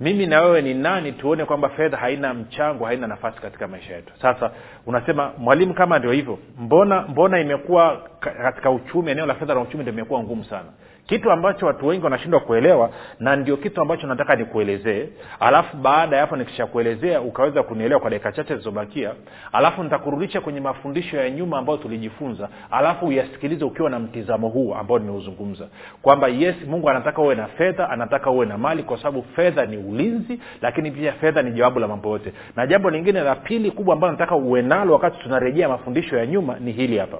Mimi 0.00 0.26
na 0.26 0.42
wewe 0.42 0.62
ni 0.62 0.74
nani 0.74 1.12
tuone 1.12 1.44
kwamba 1.44 1.68
fedha 1.68 1.96
haina 1.96 2.34
mchango 2.34 2.84
haina 2.84 3.06
nafasi 3.06 3.40
katika 3.40 3.68
maisha 3.68 3.94
yetu? 3.96 4.12
Sasa 4.22 4.50
unasema 4.86 5.32
mwalimu 5.38 5.74
kama 5.74 5.98
ndio 5.98 6.12
hivyo 6.12 6.38
mbona 6.58 7.02
mbona 7.02 7.40
imekuwa 7.40 8.02
katika 8.20 8.70
uchumi 8.70 9.10
eneo 9.10 9.26
la 9.26 9.34
fedha 9.34 9.54
na 9.54 9.60
uchumi 9.60 9.82
ndio 9.82 9.92
imekuwa 9.94 10.22
ngumu 10.22 10.44
sana 10.44 10.68
kitu 11.06 11.30
ambacho 11.32 11.66
watu 11.66 11.86
wengi 11.86 12.04
wanashindwa 12.04 12.40
kuelewa 12.40 12.90
na 13.20 13.36
ndio 13.36 13.56
kitu 13.56 13.80
ambacho 13.82 14.06
nataka 14.06 14.36
nikuelezee. 14.36 15.08
Alafu 15.40 15.76
baada 15.76 16.16
ya 16.16 16.22
hapo 16.22 16.36
nikishakuelezea 16.36 17.20
ukaweza 17.20 17.62
kunielewa 17.62 18.00
kwa 18.00 18.10
dakika 18.10 18.32
chache 18.32 18.48
zilizobakia. 18.54 19.10
Alafu 19.52 19.82
nitakurudisha 19.82 20.40
kwenye 20.40 20.60
mafundisho 20.60 21.16
ya 21.16 21.30
nyuma 21.30 21.58
ambayo 21.58 21.78
tulijifunza. 21.78 22.48
Alafu 22.70 23.06
uyasikilize 23.06 23.64
ukiwa 23.64 23.90
na 23.90 23.98
mtizamo 23.98 24.48
huu 24.48 24.74
ambao 24.74 24.98
nimeuzungumza. 24.98 25.68
Kwamba 26.02 26.28
yes 26.28 26.56
mungu 26.68 26.90
anataka 26.90 27.22
uwe 27.22 27.34
na 27.34 27.46
fedha 27.46 27.90
anataka 27.90 28.30
uwe 28.30 28.46
na 28.46 28.58
mali 28.58 28.82
kwa 28.82 28.98
sababu 28.98 29.22
fedha 29.36 29.66
ni 29.66 29.76
ulinzi 29.76 30.40
lakini 30.62 30.90
pia 30.90 31.12
fedha 31.12 31.42
ni 31.42 31.50
jawabu 31.50 31.78
la 31.80 31.88
mambo 31.88 32.10
yote. 32.10 32.32
Na 32.56 32.66
jambo 32.66 32.90
lingine 32.90 33.20
la 33.20 33.34
pili 33.34 33.70
kubwa 33.70 33.94
ambalo 33.94 34.12
nataka 34.12 34.36
uwe 34.36 34.62
nalo 34.62 34.92
wakati 34.92 35.18
tunarejea 35.18 35.68
mafundisho 35.68 36.16
ya 36.18 36.26
nyuma 36.26 36.56
ni 36.60 36.72
hili 36.72 36.98
hapa 36.98 37.18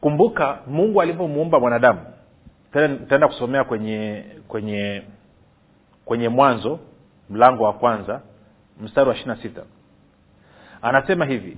kumbuka 0.00 0.58
mungu 0.66 1.02
alivyomuumba 1.02 1.60
mwanadamu. 1.60 2.00
Taenda 3.08 3.28
kusomea 3.28 3.64
kwenye 3.64 4.24
kwenye 4.48 5.02
kwenye 6.04 6.28
mwanzo 6.28 6.78
mlango 7.30 7.64
wa 7.64 7.72
kwanza 7.72 8.20
mstari 8.80 9.08
wa 9.08 9.14
ishiri 9.14 9.28
na 9.30 9.36
sita. 9.36 9.62
Anasema 10.82 11.24
hivi 11.24 11.56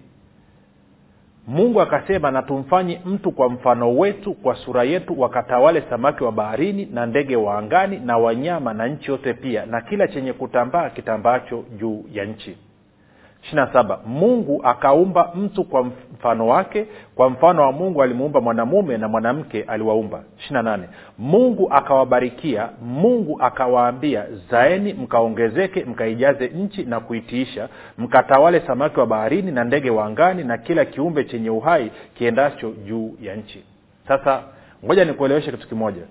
mungu 1.46 1.80
akasema 1.80 2.30
na 2.30 2.42
tumfanye 2.42 3.00
mtu 3.04 3.32
kwa 3.32 3.48
mfano 3.50 3.96
wetu 3.98 4.34
kwa 4.34 4.54
sura 4.56 4.84
yetu 4.84 5.20
wakatawale 5.20 5.82
samaki 5.90 6.24
wa 6.24 6.32
baharini 6.32 6.86
na 6.86 7.06
ndege 7.06 7.36
wa 7.36 7.58
angani 7.58 7.98
na 7.98 8.18
wanyama 8.18 8.74
na 8.74 8.86
nchi 8.86 9.10
yote 9.10 9.34
pia 9.34 9.66
na 9.66 9.80
kila 9.80 10.08
chenye 10.08 10.32
kutambaa 10.32 10.90
kitambaacho 10.90 11.64
juu 11.78 12.04
ya 12.12 12.24
nchi 12.24 12.56
ishirina 13.42 13.98
mungu 14.06 14.60
akaumba 14.64 15.32
mtu 15.34 15.64
kwa 15.64 15.84
mfano 15.84 16.48
wake. 16.48 16.86
Kwa 17.14 17.30
mfano 17.30 17.62
wa 17.62 17.72
mungu 17.72 18.02
alimuumba 18.02 18.40
mwanamume 18.40 18.96
na 18.98 19.08
mwanamke 19.08 19.62
aliwaumba. 19.62 20.22
Ishirina 20.38 20.62
mungu 21.18 21.68
akawabarikia. 21.72 22.68
Mungu 22.82 23.36
akawaambia 23.42 24.26
zaeni 24.50 24.92
mkaongezeke 24.92 25.84
mkaijaze 25.84 26.48
nchi 26.48 26.84
na 26.84 27.00
kuitiisha. 27.00 27.68
Mkatawale 27.98 28.60
samaki 28.60 29.00
wa 29.00 29.06
baharini 29.06 29.52
na 29.52 29.64
ndege 29.64 29.90
wa 29.90 30.06
angani 30.06 30.44
na 30.44 30.58
kila 30.58 30.84
kiumbe 30.84 31.24
chenye 31.24 31.50
uhai 31.50 31.90
kiendacho 32.14 32.70
juu 32.70 33.14
ya 33.22 33.36
nchi. 33.36 33.64
Sasa 34.08 34.42
ngoja 34.84 35.04
nikueleweshe 35.04 35.50
kitu 35.50 35.68
kimoja 35.68 36.02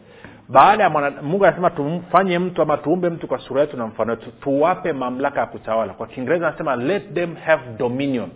baada 0.50 0.84
ya 0.84 0.90
mungu 1.22 1.46
anasema 1.46 1.70
tumfanye 1.70 2.40
mtu 2.40 2.62
ama 2.62 2.78
tuumbe 2.78 3.10
mtu 3.10 3.28
kwa 3.28 3.40
sura 3.40 3.62
yetu 3.62 3.78
na 3.78 3.88
mfano 3.88 4.12
wetu. 4.12 4.32
Tuwape 4.32 4.94
mamlaka 4.94 5.40
ya 5.40 5.46
kutawala. 5.46 5.94
Kwa 5.94 6.08
kiingereza 6.08 6.48
anasema 6.48 6.76
let 6.76 7.14
them 7.14 7.36
have 7.36 7.64
dominion. 7.78 8.30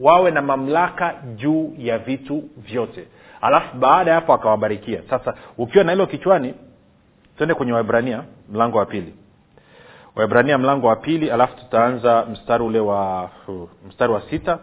Wawe 0.00 0.30
na 0.30 0.42
mamlaka 0.42 1.14
juu 1.36 1.74
ya 1.78 1.98
vitu 1.98 2.44
vyote. 2.56 3.04
Alafu 3.40 3.76
baada 3.76 4.10
ya 4.10 4.14
hapo 4.14 4.32
akawabarikia. 4.34 5.00
Sasa 5.10 5.34
ukiwa 5.58 5.84
na 5.84 5.92
hilo 5.92 6.06
kichwani 6.06 6.54
twende 7.36 7.54
kwenye 7.54 7.72
waibrania 7.72 8.22
mlango 8.52 8.78
wa 8.78 8.86
pili. 8.86 9.14
Waibrania 10.16 10.58
mlango 10.58 10.86
wa 10.86 10.96
pili 10.96 11.30
alafu 11.30 11.56
tutaanza 11.56 12.26
mstari 12.32 12.64
ule 12.64 12.80
wa 12.80 13.30
uh, 13.48 13.68
mstari 13.88 14.12
wa 14.12 14.22
sita. 14.30 14.58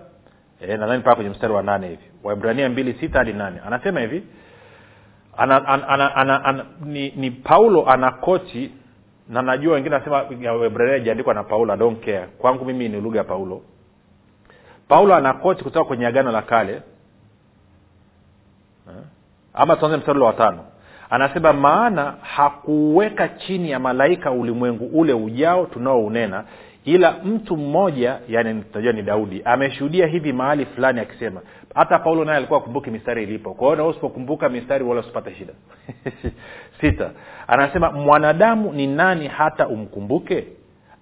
E, 0.61 0.77
nadhani 0.77 0.99
mpaka 0.99 1.15
kwenye 1.15 1.29
mstari 1.29 1.53
wa 1.53 1.63
nane 1.63 1.87
hivi. 1.87 2.03
Waibrania 2.23 2.69
mbili 2.69 2.93
sita 2.93 3.17
hadi 3.19 3.33
nane. 3.33 3.59
Anasema 3.67 3.99
hivi 3.99 4.23
ana, 5.37 5.67
ana, 5.67 5.87
ana, 5.87 6.15
ana, 6.15 6.45
ana, 6.45 6.65
ni, 6.85 7.11
ni 7.15 7.31
paulo 7.31 7.89
anakoti 7.89 8.71
na 9.29 9.41
najua 9.41 9.73
wengine 9.73 9.97
nasema 9.97 10.23
hebrania 10.63 10.97
ijaandikwa 10.97 11.33
na 11.33 11.43
paulo 11.43 11.73
I 11.73 11.77
don't 11.77 12.05
care. 12.05 12.27
Kwangu 12.37 12.65
mimi 12.65 12.89
ni 12.89 13.01
lugha 13.01 13.17
ya 13.17 13.23
paulo. 13.23 13.61
Paulo 14.87 15.15
anakoti 15.15 15.63
kutoka 15.63 15.85
kwenye 15.85 16.07
agano 16.07 16.31
la 16.31 16.41
kale. 16.41 16.73
Eh? 16.73 16.81
ama 19.53 19.75
tuanze 19.75 19.97
mstari 19.97 20.19
wa 20.19 20.33
tano. 20.33 20.65
Anasema 21.09 21.53
maana 21.53 22.13
hakuweka 22.21 23.27
chini 23.29 23.71
ya 23.71 23.79
malaika 23.79 24.31
ulimwengu 24.31 24.85
ule 24.85 25.13
ujao 25.13 25.65
tunaounena 25.65 26.43
ila 26.85 27.11
mtu 27.23 27.57
mmoja 27.57 28.19
yani 28.27 28.61
tunajua 28.61 28.93
ni 28.93 29.01
daudi 29.01 29.41
ameshuhudia 29.45 30.07
hivi 30.07 30.33
mahali 30.33 30.65
fulani 30.65 30.99
akisema 30.99 31.41
hata 31.75 31.99
paulo 31.99 32.25
naye 32.25 32.37
alikuwa 32.37 32.59
akumbuki 32.59 32.91
mistari 32.91 33.23
ilipo. 33.23 33.53
Kwa 33.53 33.67
hiyo 33.67 33.75
na 33.75 33.85
usipokumbuka 33.85 34.49
mistari 34.49 34.83
wala 34.83 35.01
usipate 35.01 35.35
shida. 35.35 35.53
Sita. 36.81 37.11
Anasema 37.47 37.91
mwanadamu 37.91 38.73
ni 38.73 38.87
nani 38.87 39.27
hata 39.27 39.67
umkumbuke 39.67 40.47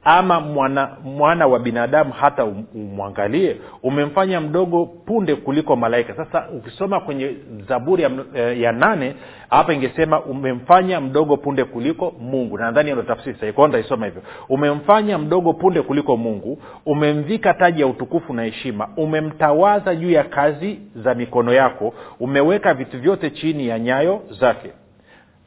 ama 0.05 0.39
mwana, 0.39 0.89
mwana 1.03 1.47
wa 1.47 1.59
binadamu 1.59 2.13
hata 2.13 2.43
um- 2.45 2.65
umwangalie 2.75 3.57
umemfanya 3.83 4.41
mdogo 4.41 4.85
punde 4.85 5.35
kuliko 5.35 5.75
malaika. 5.75 6.15
Sasa 6.15 6.49
ukisoma 6.57 6.99
kwenye 6.99 7.35
zaburi 7.67 8.03
ya, 8.03 8.11
eh, 8.35 8.61
ya 8.61 8.71
nane 8.71 9.15
hapa 9.49 9.73
ingesema 9.73 10.21
umemfanya 10.21 11.01
mdogo 11.01 11.37
punde 11.37 11.63
kuliko 11.63 12.13
mungu. 12.19 12.57
Na 12.57 12.65
nadhani 12.65 12.91
ndo 12.91 13.01
tafsiri 13.01 13.35
sahihi. 13.35 13.53
Kwao 13.53 13.67
hivyo. 13.67 14.21
Umemfanya 14.49 15.17
mdogo 15.17 15.53
punde 15.53 15.81
kuliko 15.81 16.17
mungu 16.17 16.59
umemvika 16.85 17.53
taji 17.53 17.81
ya 17.81 17.87
utukufu 17.87 18.33
na 18.33 18.43
heshima 18.43 18.89
umemtawaza 18.97 19.95
juu 19.95 20.11
ya 20.11 20.23
kazi 20.23 20.79
za 20.95 21.15
mikono 21.15 21.53
yako 21.53 21.93
umeweka 22.19 22.73
vitu 22.73 22.99
vyote 22.99 23.29
chini 23.29 23.67
ya 23.67 23.79
nyayo 23.79 24.21
zake. 24.39 24.69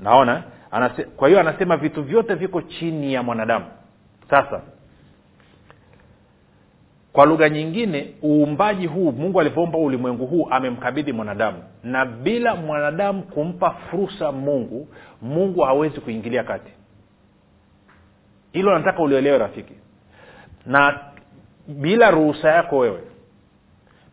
Naona 0.01 0.43
anase, 0.71 1.05
kwa 1.05 1.29
hiyo 1.29 1.41
anasema 1.41 1.77
vitu 1.77 2.03
vyote 2.03 2.35
viko 2.35 2.63
chini 2.63 3.15
ya 3.15 3.23
mwanadamu 3.23 3.65
sasa 4.31 4.61
kwa 7.13 7.27
lugha 7.27 7.49
nyingine 7.49 8.15
uumbaji 8.25 8.87
huu 8.87 9.13
mungu 9.13 9.41
alivyoumba 9.41 9.79
ulimwengu 9.79 10.27
huu 10.27 10.49
amemkabidhi 10.51 11.13
mwanadamu. 11.13 11.63
Na 11.85 12.05
bila 12.07 12.55
mwanadamu 12.57 13.23
kumpa 13.23 13.71
fursa 13.71 14.33
mungu 14.33 14.89
mungu 15.23 15.61
hawezi 15.61 16.01
kuingilia 16.01 16.45
kati. 16.45 16.73
Hilo 18.53 18.79
nataka 18.79 19.03
ulielewe 19.03 19.39
rafiki. 19.39 19.73
Na 20.67 21.01
bila 21.69 22.11
ruhusa 22.11 22.51
yako 22.51 22.79
wewe 22.79 23.01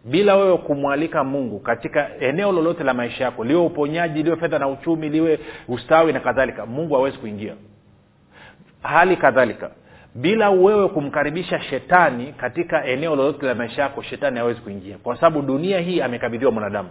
bila 0.05 0.35
wewe 0.35 0.57
kumwalika 0.57 1.23
mungu 1.23 1.59
katika 1.59 2.17
eneo 2.19 2.51
lolote 2.51 2.83
la 2.83 2.93
maisha 2.93 3.23
yako 3.23 3.43
liwe 3.43 3.61
uponyaji 3.61 4.23
liwe 4.23 4.35
fedha 4.37 4.59
na 4.59 4.67
uchumi 4.67 5.09
liwe 5.09 5.39
ustawi 5.67 6.13
na 6.13 6.19
kadhalika 6.19 6.65
mungu 6.65 6.93
hawezi 6.95 7.17
kuingia. 7.17 7.53
Hali 8.83 9.17
kadhalika 9.17 9.71
bila 10.15 10.49
wewe 10.49 10.87
kumkaribisha 10.89 11.61
shetani 11.61 12.33
katika 12.33 12.85
eneo 12.85 13.15
lolote 13.15 13.45
la 13.45 13.55
maisha 13.55 13.81
yako 13.81 14.01
shetani 14.01 14.37
hawezi 14.39 14.61
kuingia. 14.61 14.97
Kwa 14.97 15.15
sababu 15.15 15.41
dunia 15.41 15.79
hii 15.79 16.01
amekabidhiwa 16.01 16.51
mwanadamu. 16.51 16.89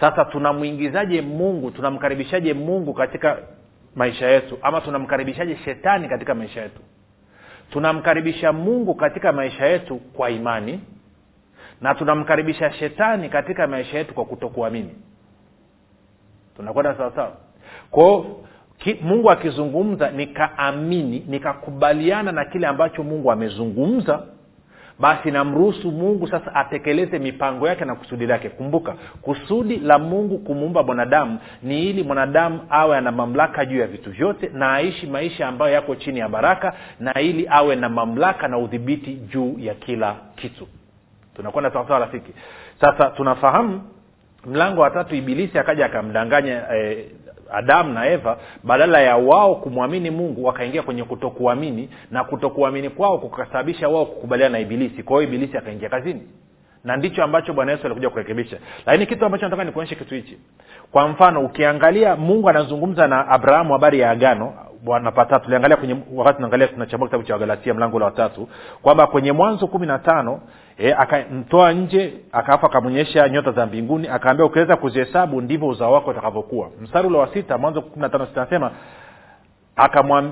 Sasa 0.00 0.24
tunamwingizaje 0.24 1.22
mungu 1.22 1.70
tunamkaribishaje 1.70 2.54
mungu 2.54 2.94
katika 2.94 3.38
maisha 3.94 4.26
yetu 4.28 4.58
ama 4.62 4.80
tunamkaribishaje 4.80 5.56
shetani 5.56 6.08
katika 6.08 6.34
maisha 6.34 6.62
yetu? 6.62 6.80
Tunamkaribisha 7.70 8.52
mungu 8.52 8.94
katika 8.94 9.32
maisha 9.32 9.66
yetu 9.66 9.96
kwa 9.96 10.30
imani 10.30 10.80
na 11.80 11.94
tunamkaribisha 11.94 12.72
shetani 12.72 13.28
katika 13.28 13.66
maisha 13.66 13.98
yetu 13.98 14.14
kwa 14.14 14.24
kutokuamini. 14.24 14.94
Tunakwenda 16.56 16.94
sawasawa 16.96 17.32
kwao 17.90 18.26
mungu 19.02 19.30
akizungumza 19.30 20.10
nikaamini 20.10 21.24
nikakubaliana 21.28 22.32
na 22.32 22.44
kile 22.44 22.66
ambacho 22.66 23.02
mungu 23.02 23.32
amezungumza 23.32 24.22
basi 24.98 25.30
namruhusu 25.30 25.90
mungu 25.92 26.28
sasa 26.28 26.54
atekeleze 26.54 27.18
mipango 27.18 27.68
yake 27.68 27.84
na 27.84 27.94
kusudi 27.94 28.26
lake. 28.26 28.48
Kumbuka 28.48 28.94
kusudi 29.22 29.76
la 29.76 29.98
mungu 29.98 30.38
kumuumba 30.38 30.82
mwanadamu 30.82 31.38
ni 31.62 31.90
ili 31.90 32.02
mwanadamu 32.02 32.60
awe 32.70 32.96
ana 32.96 33.12
mamlaka 33.12 33.64
juu 33.64 33.78
ya 33.78 33.86
vitu 33.86 34.10
vyote 34.10 34.50
na 34.54 34.72
aishi 34.74 35.06
maisha 35.06 35.48
ambayo 35.48 35.72
yako 35.74 35.94
chini 35.94 36.18
ya 36.18 36.28
baraka 36.28 36.72
na 37.00 37.20
ili 37.20 37.46
awe 37.50 37.76
na 37.76 37.88
mamlaka 37.88 38.48
na 38.48 38.58
udhibiti 38.58 39.14
juu 39.14 39.56
ya 39.58 39.74
kila 39.74 40.16
kitu. 40.36 40.68
Tunakwenda 41.36 41.70
sawasawa 41.70 41.98
rafiki? 41.98 42.32
Sasa 42.80 43.10
tunafahamu 43.10 43.82
mlango 44.46 44.80
wa 44.80 44.90
tatu 44.90 45.14
ibilisi 45.14 45.58
akaja 45.58 45.86
akamdanganya 45.86 46.74
eh, 46.76 47.04
adamu 47.52 47.92
na 47.92 48.06
eva 48.06 48.38
badala 48.64 49.00
ya 49.00 49.16
wao 49.16 49.54
kumwamini 49.54 50.10
mungu 50.10 50.44
wakaingia 50.44 50.82
kwenye 50.82 51.04
kutokuamini 51.04 51.88
na 52.10 52.24
kutokuamini 52.24 52.90
kwao 52.90 53.18
kukasababisha 53.18 53.88
wao 53.88 54.06
kukubaliana 54.06 54.52
na 54.52 54.58
ibilisi. 54.58 55.02
Kwa 55.02 55.16
hiyo 55.16 55.28
ibilisi 55.28 55.56
akaingia 55.58 55.88
kazini. 55.88 56.22
Na 56.84 56.96
ndicho 56.96 57.24
ambacho 57.24 57.52
bwana 57.52 57.72
yesu 57.72 57.86
alikuja 57.86 58.10
kurekebisha. 58.10 58.56
Lakini 58.86 59.06
kitu 59.06 59.24
ambacho 59.24 59.44
nataka 59.44 59.64
nikuonyeshe 59.64 59.94
kitu 59.94 60.14
hichi. 60.14 60.38
Kwa 60.92 61.08
mfano 61.08 61.40
ukiangalia 61.44 62.16
mungu 62.16 62.48
anazungumza 62.48 63.08
na 63.08 63.28
abrahamu 63.28 63.72
habari 63.72 64.00
ya 64.00 64.10
agano 64.10 64.54
napata 65.02 65.40
tuliangalia 65.40 65.76
kwenye 65.76 65.96
wakati 66.14 66.36
tunaangalia 66.36 66.68
tunachambua 66.68 67.08
kitabu 67.08 67.24
cha 67.24 67.32
wagalatia 67.32 67.74
mlango 67.74 67.98
la 67.98 68.04
watatu 68.04 68.48
kwamba 68.82 69.06
kwenye 69.06 69.32
mwanzo 69.32 69.66
kumi 69.66 69.86
na 69.86 69.98
tano 69.98 70.40
e, 70.78 70.92
akamtoa 70.92 71.72
nje 71.72 72.14
akaafu 72.32 72.66
akamwonyesha 72.66 73.28
nyota 73.28 73.52
za 73.52 73.66
mbinguni 73.66 74.08
akaambia 74.08 74.46
ukiweza 74.46 74.76
kuzihesabu 74.76 75.40
ndivyo 75.40 75.68
uzao 75.68 75.92
wako 75.92 76.10
utakavyokuwa. 76.10 76.68
Mstari 76.80 77.06
ule 77.08 77.18
wa 77.18 77.28
sita 77.28 77.58
mwanzo 77.58 77.82
kumi 77.82 78.02
na 78.02 78.08
tano 78.08 78.26
sita 78.26 78.70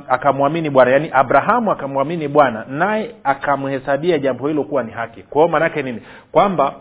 akamwamini 0.08 0.70
bwana. 0.70 0.90
Yaani 0.90 1.10
abrahamu 1.12 1.72
akamwamini 1.72 2.28
bwana 2.28 2.64
naye 2.68 3.14
akamhesabia 3.24 4.18
jambo 4.18 4.48
hilo 4.48 4.64
kuwa 4.64 4.82
ni 4.82 4.92
haki. 4.92 5.22
Kwa 5.22 5.42
hiyo 5.42 5.52
maanaake 5.52 5.82
nini? 5.82 6.02
Kwamba 6.32 6.74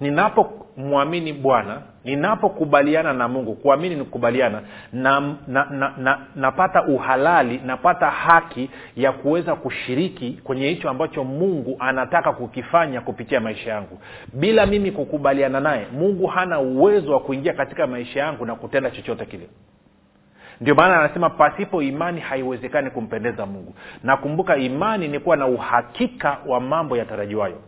ninapomwamini 0.00 1.32
bwana 1.32 1.82
ninapokubaliana 2.04 3.12
na 3.12 3.28
mungu 3.28 3.54
kuamini 3.54 3.94
ni 3.94 4.04
kukubaliana 4.04 4.62
na, 4.92 5.20
na, 5.48 5.64
na, 5.70 5.94
na, 5.96 6.18
napata 6.36 6.82
uhalali 6.86 7.60
napata 7.64 8.10
haki 8.10 8.70
ya 8.96 9.12
kuweza 9.12 9.54
kushiriki 9.54 10.40
kwenye 10.44 10.68
hicho 10.68 10.90
ambacho 10.90 11.24
mungu 11.24 11.76
anataka 11.78 12.32
kukifanya 12.32 13.00
kupitia 13.00 13.40
maisha 13.40 13.70
yangu. 13.70 13.98
Bila 14.32 14.66
mimi 14.66 14.90
kukubaliana 14.92 15.60
naye 15.60 15.86
mungu 15.92 16.26
hana 16.26 16.60
uwezo 16.60 17.12
wa 17.12 17.20
kuingia 17.20 17.52
katika 17.52 17.86
maisha 17.86 18.20
yangu 18.20 18.46
na 18.46 18.54
kutenda 18.54 18.90
chochote 18.90 19.24
kile. 19.26 19.48
Ndio 20.60 20.74
maana 20.74 21.00
anasema 21.00 21.30
pasipo 21.30 21.82
imani 21.82 22.20
haiwezekani 22.20 22.90
kumpendeza 22.90 23.46
mungu. 23.46 23.74
Nakumbuka 24.02 24.56
imani 24.56 25.08
ni 25.08 25.18
kuwa 25.20 25.36
na 25.36 25.46
uhakika 25.46 26.38
wa 26.46 26.60
mambo 26.60 26.96
yatarajiwayo 26.96 27.58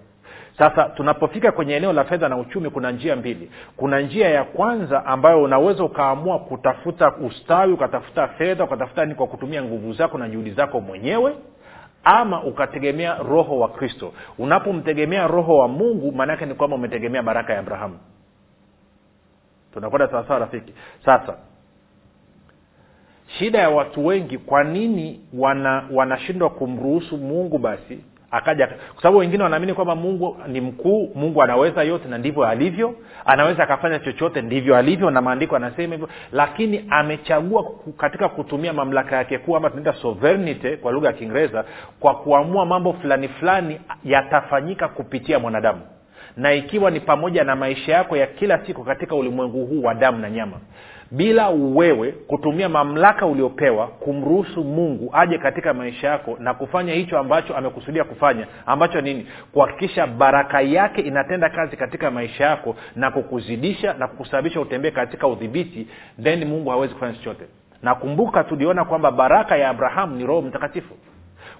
sasa 0.60 0.84
tunapofika 0.84 1.52
kwenye 1.52 1.74
eneo 1.74 1.92
la 1.92 2.04
fedha 2.04 2.28
na 2.28 2.36
uchumi 2.36 2.70
kuna 2.70 2.90
njia 2.92 3.16
mbili. 3.16 3.50
Kuna 3.76 4.00
njia 4.00 4.28
ya 4.28 4.44
kwanza 4.44 5.06
ambayo 5.06 5.42
unaweza 5.42 5.84
ukaamua 5.84 6.38
kutafuta 6.38 7.16
ustawi 7.16 7.72
ukatafuta 7.72 8.28
fedha 8.28 8.64
ukatafuta 8.64 9.04
ni 9.04 9.14
kwa 9.14 9.26
kutumia 9.26 9.62
nguvu 9.62 9.92
zako 9.92 10.18
na 10.18 10.28
juhudi 10.28 10.50
zako 10.50 10.80
mwenyewe 10.80 11.34
ama 12.04 12.42
ukategemea 12.42 13.14
roho 13.18 13.58
wa 13.58 13.68
kristo. 13.68 14.12
Unapomtegemea 14.38 15.26
roho 15.26 15.58
wa 15.58 15.68
mungu 15.68 16.12
maanaake 16.12 16.46
ni 16.46 16.54
kwamba 16.54 16.76
umetegemea 16.76 17.22
baraka 17.22 17.52
ya 17.52 17.58
abrahamu. 17.58 17.98
Tunakwenda 19.74 20.08
sawasawa 20.08 20.38
rafiki? 20.40 20.72
Sasa 21.04 21.34
shida 23.38 23.58
ya 23.58 23.70
watu 23.70 24.06
wengi 24.06 24.38
kwa 24.38 24.64
nini 24.64 25.20
wana 25.34 25.84
wanashindwa 25.92 26.50
kumruhusu 26.50 27.18
mungu 27.18 27.58
basi 27.58 28.04
akaja 28.30 28.66
kwa 28.66 29.02
sababu 29.02 29.18
wengine 29.18 29.42
wanaamini 29.42 29.74
kwamba 29.74 29.94
mungu 29.94 30.36
ni 30.46 30.60
mkuu 30.60 31.10
mungu 31.14 31.42
anaweza 31.42 31.82
yote 31.82 32.08
na 32.08 32.18
ndivyo 32.18 32.46
alivyo. 32.46 32.94
Anaweza 33.24 33.62
akafanya 33.62 33.98
chochote 33.98 34.42
ndivyo 34.42 34.76
alivyo 34.76 35.10
na 35.10 35.20
maandiko 35.22 35.56
anasema 35.56 35.94
hivyo. 35.94 36.08
Lakini 36.32 36.84
amechagua 36.90 37.64
katika 37.96 38.28
kutumia 38.28 38.72
mamlaka 38.72 39.16
yake 39.16 39.38
kuu 39.38 39.56
ama 39.56 39.70
tunaita 39.70 39.92
sovereignty 39.92 40.76
kwa 40.76 40.92
lugha 40.92 41.06
ya 41.06 41.12
kiingereza 41.12 41.64
kwa 42.00 42.14
kuamua 42.14 42.66
mambo 42.66 42.92
fulani 42.92 43.28
fulani 43.28 43.80
yatafanyika 44.04 44.88
kupitia 44.88 45.38
mwanadamu. 45.38 45.80
Na 46.36 46.52
ikiwa 46.52 46.90
ni 46.90 47.00
pamoja 47.00 47.44
na 47.44 47.56
maisha 47.56 47.92
yako 47.92 48.16
ya 48.16 48.26
kila 48.26 48.66
siku 48.66 48.84
katika 48.84 49.14
ulimwengu 49.14 49.66
huu 49.66 49.82
wa 49.82 49.94
damu 49.94 50.18
na 50.18 50.30
nyama 50.30 50.56
bila 51.10 51.48
wewe 51.48 52.12
kutumia 52.12 52.68
mamlaka 52.68 53.26
uliopewa 53.26 53.86
kumruhusu 53.86 54.64
mungu 54.64 55.10
aje 55.12 55.38
katika 55.38 55.74
maisha 55.74 56.08
yako 56.08 56.36
na 56.40 56.54
kufanya 56.54 56.92
hicho 56.94 57.18
ambacho 57.18 57.56
amekusudia 57.56 58.04
kufanya 58.04 58.46
ambacho 58.66 59.00
nini? 59.00 59.26
Kuhakikisha 59.52 60.06
baraka 60.06 60.60
yake 60.60 61.00
inatenda 61.00 61.48
kazi 61.48 61.76
katika 61.76 62.10
maisha 62.10 62.44
yako 62.44 62.76
na 62.96 63.10
kukuzidisha 63.10 63.92
na 63.94 64.08
kukusababisha 64.08 64.60
utembee 64.60 64.90
katika 64.90 65.26
udhibiti 65.28 65.86
then 66.22 66.44
mungu 66.44 66.70
hawezi 66.70 66.94
kufanya 66.94 67.12
chochote. 67.12 67.44
Nakumbuka 67.82 68.44
tuliona 68.44 68.84
kwamba 68.84 69.10
baraka 69.10 69.56
ya 69.56 69.68
abrahamu 69.68 70.16
ni 70.16 70.26
roho 70.26 70.42
mtakatifu 70.42 70.94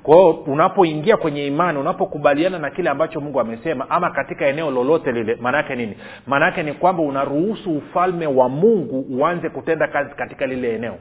kwa 0.03 0.15
hiyo 0.17 0.31
unapoingia 0.31 1.17
kwenye 1.17 1.47
imani 1.47 1.79
unapokubaliana 1.79 2.59
na 2.59 2.71
kile 2.71 2.91
ambacho 2.91 3.21
mungu 3.21 3.41
amesema 3.41 3.91
ama 3.91 4.11
katika 4.11 4.47
eneo 4.47 4.71
lolote 4.71 5.13
lile 5.13 5.37
maanaake 5.41 5.77
nini? 5.77 5.97
Maanaake 6.27 6.63
ni 6.63 6.73
kwamba 6.73 7.03
unaruhusu 7.03 7.77
ufalme 7.77 8.27
wa 8.27 8.49
mungu 8.49 9.07
uanze 9.11 9.49
kutenda 9.49 9.89
kazi 9.89 10.15
katika 10.15 10.47
lile 10.47 10.75
eneo. 10.75 10.97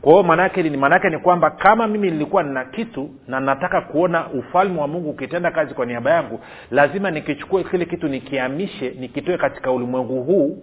Kwa 0.00 0.12
hiyo 0.12 0.22
maanaake 0.22 0.62
ni 0.62 0.76
maanaake 0.76 1.10
ni 1.10 1.18
kwamba 1.18 1.50
kama 1.50 1.86
mimi 1.86 2.10
nilikuwa 2.10 2.42
nina 2.42 2.64
kitu 2.64 3.10
na 3.28 3.40
nataka 3.40 3.80
kuona 3.80 4.26
ufalme 4.30 4.80
wa 4.80 4.88
mungu 4.88 5.10
ukitenda 5.10 5.50
kazi 5.50 5.74
kwa 5.74 5.86
niaba 5.86 6.10
yangu 6.10 6.40
lazima 6.70 7.10
nikichukue 7.10 7.64
kile 7.64 7.84
kitu 7.84 8.08
nikiamishe 8.08 8.90
nikitoe 8.98 9.38
katika 9.38 9.72
ulimwengu 9.72 10.22
huu 10.22 10.58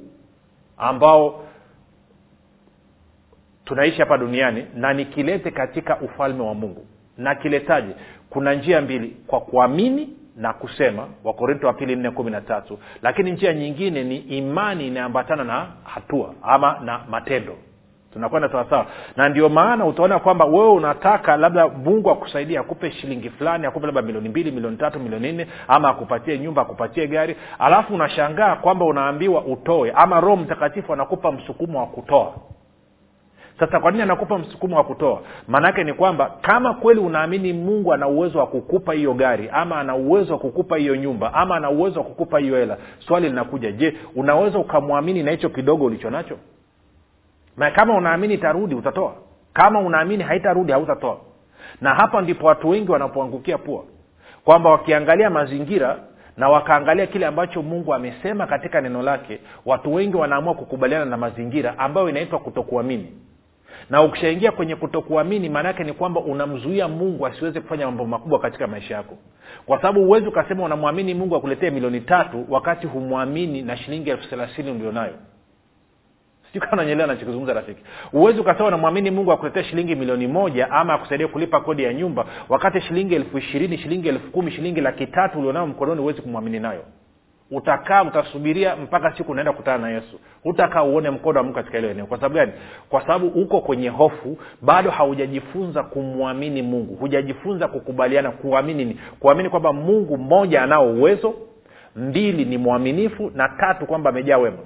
ambao 0.77 1.43
tunaishi 3.71 3.99
hapa 3.99 4.17
duniani 4.17 4.65
na 4.75 4.93
nikilete 4.93 5.51
katika 5.51 5.99
ufalme 5.99 6.43
wa 6.43 6.53
mungu. 6.53 6.85
Nakiletaje? 7.17 7.95
Kuna 8.29 8.53
njia 8.53 8.81
mbili 8.81 9.17
kwa 9.27 9.41
kuamini 9.41 10.09
na 10.37 10.53
kusema 10.53 11.07
wakorinto 11.23 11.67
wa 11.67 11.73
pili 11.73 11.95
nne 11.95 12.11
kumi 12.11 12.31
na 12.31 12.41
tatu. 12.41 12.79
Lakini 13.01 13.31
njia 13.31 13.53
nyingine 13.53 14.03
ni 14.03 14.17
imani 14.17 14.87
inaambatana 14.87 15.43
na 15.43 15.67
hatua 15.83 16.33
ama 16.43 16.79
na 16.83 16.99
matendo. 17.09 17.53
Tunakwenda 18.13 18.49
sawasawa 18.49 18.85
na 19.17 19.29
ndio 19.29 19.49
maana 19.49 19.85
utaona 19.85 20.19
kwamba 20.19 20.45
wewe 20.45 20.69
unataka 20.71 21.37
labda 21.37 21.67
mungu 21.67 22.11
akusaidia 22.11 22.59
akupe 22.59 22.91
shilingi 22.91 23.29
fulani 23.29 23.65
akupe 23.65 23.85
labda 23.85 24.01
milioni 24.01 24.29
mbili 24.29 24.51
milioni 24.51 24.77
tatu 24.77 24.99
milioni 24.99 25.31
nne 25.31 25.47
ama 25.67 25.89
akupatie 25.89 26.39
nyumba 26.39 26.61
akupatie 26.61 27.07
gari. 27.07 27.35
Alafu 27.59 27.93
unashangaa 27.93 28.55
kwamba 28.55 28.85
unaambiwa 28.85 29.41
utoe 29.45 29.91
ama 29.95 30.19
roho 30.19 30.35
mtakatifu 30.35 30.93
anakupa 30.93 31.31
msukumo 31.31 31.79
wa 31.79 31.85
kutoa 31.87 32.33
sasa 33.61 33.79
kwa 33.79 33.91
nini 33.91 34.03
anakupa 34.03 34.37
msukumo 34.37 34.77
wa 34.77 34.83
kutoa? 34.83 35.21
Maanaake 35.47 35.83
ni 35.83 35.93
kwamba 35.93 36.31
kama 36.41 36.73
kweli 36.73 36.99
unaamini 36.99 37.53
mungu 37.53 37.93
ana 37.93 38.07
uwezo 38.07 38.39
wa 38.39 38.47
kukupa 38.47 38.93
hiyo 38.93 39.13
gari 39.13 39.49
ama 39.53 39.79
ana 39.79 39.95
uwezo 39.95 40.33
wa 40.33 40.39
kukupa 40.39 40.77
hiyo 40.77 40.95
nyumba 40.95 41.33
ama 41.33 41.55
ana 41.55 41.69
uwezo 41.69 41.99
wa 41.99 42.05
kukupa 42.05 42.39
hiyo 42.39 42.55
hela 42.57 42.77
swali 42.99 43.29
linakuja 43.29 43.71
je 43.71 43.97
unaweza 44.15 44.59
ukamwamini 44.59 45.23
na 45.23 45.31
hicho 45.31 45.49
kidogo 45.49 45.85
ulicho 45.85 46.09
nacho? 46.09 46.37
Na 47.57 47.71
kama 47.71 47.93
unaamini 47.95 48.33
itarudi 48.33 48.75
utatoa. 48.75 49.13
Kama 49.53 49.79
unaamini 49.79 50.23
haitarudi 50.23 50.71
hautatoa. 50.71 51.17
Na 51.81 51.93
hapa 51.95 52.21
ndipo 52.21 52.47
watu 52.47 52.69
wengi 52.69 52.91
wanapoangukia 52.91 53.57
pua. 53.57 53.83
Kwamba 54.45 54.69
wakiangalia 54.69 55.29
mazingira 55.29 55.97
na 56.37 56.49
wakaangalia 56.49 57.07
kile 57.07 57.25
ambacho 57.25 57.61
mungu 57.61 57.93
amesema 57.93 58.47
katika 58.47 58.81
neno 58.81 59.01
lake 59.01 59.39
watu 59.65 59.93
wengi 59.93 60.17
wanaamua 60.17 60.53
kukubaliana 60.53 61.05
na 61.05 61.17
mazingira 61.17 61.79
ambayo 61.79 62.09
inaitwa 62.09 62.39
kutokuamini 62.39 63.11
na 63.89 64.03
ukishaingia 64.03 64.51
kwenye 64.51 64.75
kutokuamini 64.75 65.49
maanaake 65.49 65.83
ni 65.83 65.93
kwamba 65.93 66.21
unamzuia 66.21 66.87
mungu 66.87 67.27
asiweze 67.27 67.61
kufanya 67.61 67.85
mambo 67.85 68.05
makubwa 68.05 68.39
katika 68.39 68.67
maisha 68.67 68.95
yako. 68.95 69.17
Kwa 69.65 69.77
sababu 69.77 70.03
huwezi 70.05 70.27
ukasema 70.27 70.63
unamwamini 70.63 71.13
mungu 71.13 71.35
akuletee 71.35 71.69
milioni 71.69 72.01
tatu 72.01 72.45
wakati 72.49 72.87
humwamini 72.87 73.61
na 73.61 73.77
shilingi 73.77 74.09
elfu 74.09 74.29
thelathini 74.29 74.71
ulionayo. 74.71 75.13
Sijui 76.47 76.67
kama 76.69 76.81
nanyelewa 76.83 77.07
nachokizungumza 77.07 77.53
rafiki. 77.53 77.81
Huwezi 78.11 78.39
ukasema 78.39 78.67
unamwamini 78.67 79.11
mungu 79.11 79.31
akuletea 79.31 79.63
shilingi 79.63 79.95
milioni 79.95 80.27
moja 80.27 80.71
ama 80.71 80.93
akusaidia 80.93 81.27
kulipa 81.27 81.61
kodi 81.61 81.83
ya 81.83 81.93
nyumba 81.93 82.25
wakati 82.49 82.81
shilingi 82.81 83.15
elfu 83.15 83.37
ishirini 83.37 83.77
shilingi 83.77 84.07
elfu 84.07 84.31
kumi 84.31 84.51
shilingi 84.51 84.81
laki 84.81 85.07
tatu 85.07 85.39
ulionayo 85.39 85.67
mkononi 85.67 86.01
huwezi 86.01 86.21
kumwamini 86.21 86.59
nayo 86.59 86.83
utakaa 87.51 88.03
utasubiria 88.03 88.75
mpaka 88.75 89.17
siku 89.17 89.31
unaenda 89.31 89.51
kukutana 89.51 89.77
na 89.77 89.89
yesu. 89.89 90.19
Hutakaa 90.43 90.83
uone 90.83 91.09
mkono 91.09 91.37
wa 91.37 91.43
mungu 91.43 91.55
katika 91.55 91.77
hilo 91.77 91.89
eneo. 91.91 92.05
Kwa 92.05 92.17
sababu 92.17 92.35
gani? 92.35 92.51
Kwa 92.89 93.01
sababu 93.01 93.27
uko 93.27 93.61
kwenye 93.61 93.89
hofu 93.89 94.37
bado 94.61 94.91
haujajifunza 94.91 95.83
kumwamini 95.83 96.61
mungu. 96.61 96.95
Hujajifunza 96.95 97.67
kukubaliana 97.67 98.31
kuamini 98.31 98.85
ni 98.85 98.99
kuamini 99.19 99.49
kwamba 99.49 99.73
mungu 99.73 100.17
mmoja 100.17 100.61
anao 100.63 100.91
uwezo 100.93 101.33
mbili 101.95 102.45
ni 102.45 102.57
mwaminifu 102.57 103.31
na 103.35 103.49
tatu 103.49 103.85
kwamba 103.85 104.09
amejaa 104.09 104.37
wema. 104.37 104.57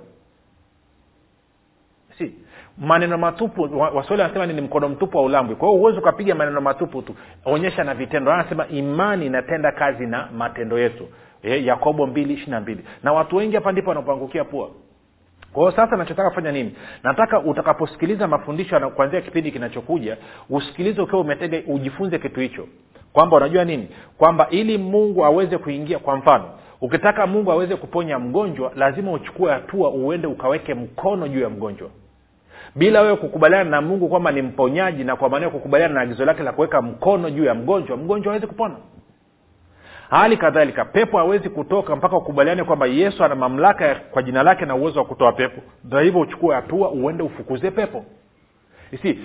Si? 2.18 2.36
Maneno 2.78 3.18
matupu 3.18 3.62
waswahili 3.80 4.22
wanasema 4.22 4.46
ni 4.46 4.62
mkono 4.62 4.90
mtupu 4.90 5.18
wa 5.18 5.24
ulambwi 5.24 5.56
kwa 5.56 5.68
hiyo 5.68 5.80
huwezi 5.80 6.00
ukapiga 6.00 6.36
maneno 6.36 6.62
matupu 6.62 7.02
tu. 7.02 7.16
Onyesha 7.46 7.84
na 7.84 7.94
vitendo. 7.96 8.32
Anasema 8.32 8.68
imani 8.68 9.26
inatenda 9.26 9.72
kazi 9.72 10.06
na 10.08 10.28
matendo 10.38 10.80
yetu 10.80 11.08
e, 11.46 11.66
yakobo 11.66 12.08
mbili 12.08 12.34
ishiri 12.34 12.52
na 12.52 12.62
mbili. 12.62 12.84
Na 13.04 13.14
watu 13.14 13.36
wengi 13.36 13.56
hapa 13.56 13.72
ndipo 13.72 13.90
wanapoangukia 13.90 14.44
pua. 14.44 14.70
Kwa 15.54 15.72
sasa 15.76 15.98
nachotaka 15.98 16.30
kufanya 16.30 16.52
nini? 16.52 16.76
Nataka 17.04 17.40
utakaposikiliza 17.40 18.28
mafundisho 18.28 18.90
kuanzia 18.90 19.22
kipindi 19.22 19.52
kinachokuja 19.52 20.18
usikilize 20.50 21.02
ukiwa 21.02 21.22
umetega 21.22 21.62
ujifunze 21.68 22.20
kitu 22.20 22.40
hicho. 22.40 22.68
Kwamba 23.14 23.38
unajua 23.38 23.66
nini? 23.66 23.88
Kwamba 24.18 24.48
ili 24.50 24.78
mungu 24.78 25.26
aweze 25.26 25.58
kuingia 25.58 26.00
kwa 26.00 26.16
mfano 26.18 26.46
ukitaka 26.82 27.28
mungu 27.28 27.52
aweze 27.52 27.76
kuponya 27.76 28.20
mgonjwa 28.20 28.72
lazima 28.76 29.12
uchukue 29.12 29.52
hatua 29.52 29.90
uende 29.90 30.28
ukaweke 30.28 30.74
mkono 30.74 31.28
juu 31.28 31.40
ya 31.42 31.50
mgonjwa. 31.50 31.90
Bila 32.76 33.02
wewe 33.02 33.16
kukubaliana 33.16 33.70
na 33.70 33.82
mungu 33.82 34.10
kwamba 34.10 34.32
ni 34.32 34.42
mponyaji 34.42 35.04
na 35.04 35.16
kwa 35.16 35.30
maana 35.30 35.50
kukubaliana 35.50 35.94
na 35.94 36.02
agizo 36.02 36.26
lake 36.26 36.44
la 36.44 36.52
kuweka 36.52 36.82
mkono 36.82 37.30
juu 37.30 37.46
ya 37.46 37.54
mgonjwa 37.54 37.98
mgonjwa 37.98 38.34
awezi 38.34 38.48
kupona 38.48 38.76
hali 40.16 40.38
kadhalika 40.38 40.86
pepo 40.86 41.18
hawezi 41.18 41.50
kutoka 41.50 41.96
mpaka 41.96 42.18
ukubaliane 42.18 42.64
kwamba 42.64 42.86
yesu 42.86 43.24
ana 43.24 43.36
mamlaka 43.36 43.96
kwa 43.96 44.24
jina 44.24 44.44
lake 44.44 44.66
na 44.66 44.76
uwezo 44.76 45.00
wa 45.00 45.06
kutoa 45.06 45.32
pepo. 45.32 45.62
Na 45.90 46.00
hivyo 46.02 46.22
uchukue 46.22 46.56
hatua 46.56 46.90
uende 46.92 47.24
ufukuze 47.24 47.72
pepo. 47.72 48.06
Si 49.02 49.20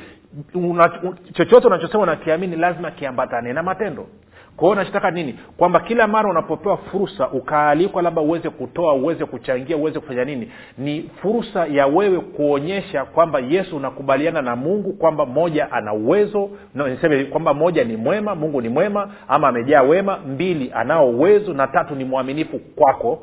chochote 1.33 1.67
unachosema 1.67 2.03
unakiamini 2.03 2.57
lazima 2.57 2.91
kiambatane 2.91 3.53
na 3.53 3.63
matendo 3.63 4.07
kwa 4.57 4.69
hiyo 4.69 4.75
nachotaka 4.75 5.11
nini? 5.11 5.35
Kwamba 5.57 5.81
kila 5.81 6.07
mara 6.07 6.31
unapopewa 6.31 6.77
fursa 6.77 7.29
ukaalikwa 7.31 8.03
labda 8.03 8.21
uweze 8.23 8.51
kutoa 8.51 8.95
uweze 8.95 9.25
kuchangia 9.25 9.77
uweze 9.77 10.01
kufanya 10.01 10.25
nini? 10.25 10.51
Ni 10.79 11.11
fursa 11.23 11.67
ya 11.67 11.87
wewe 11.87 12.21
kuonyesha 12.21 13.05
kwamba 13.05 13.39
yesu 13.39 13.77
unakubaliana 13.77 14.43
na 14.43 14.57
mungu 14.57 14.93
kwamba 14.93 15.27
moja 15.27 15.73
ana 15.73 15.93
uwezo 15.93 16.51
no, 16.75 16.89
niseme 16.89 17.25
kwamba 17.25 17.55
moja 17.55 17.85
ni 17.85 17.97
mwema 17.97 18.35
mungu 18.35 18.61
ni 18.61 18.69
mwema 18.69 19.11
ama 19.29 19.49
amejaa 19.49 19.83
wema 19.83 20.17
mbili 20.17 20.71
anao 20.75 21.11
uwezo 21.11 21.53
na 21.53 21.67
tatu 21.67 21.95
ni 21.95 22.05
mwaminifu 22.05 22.59
kwako. 22.59 23.19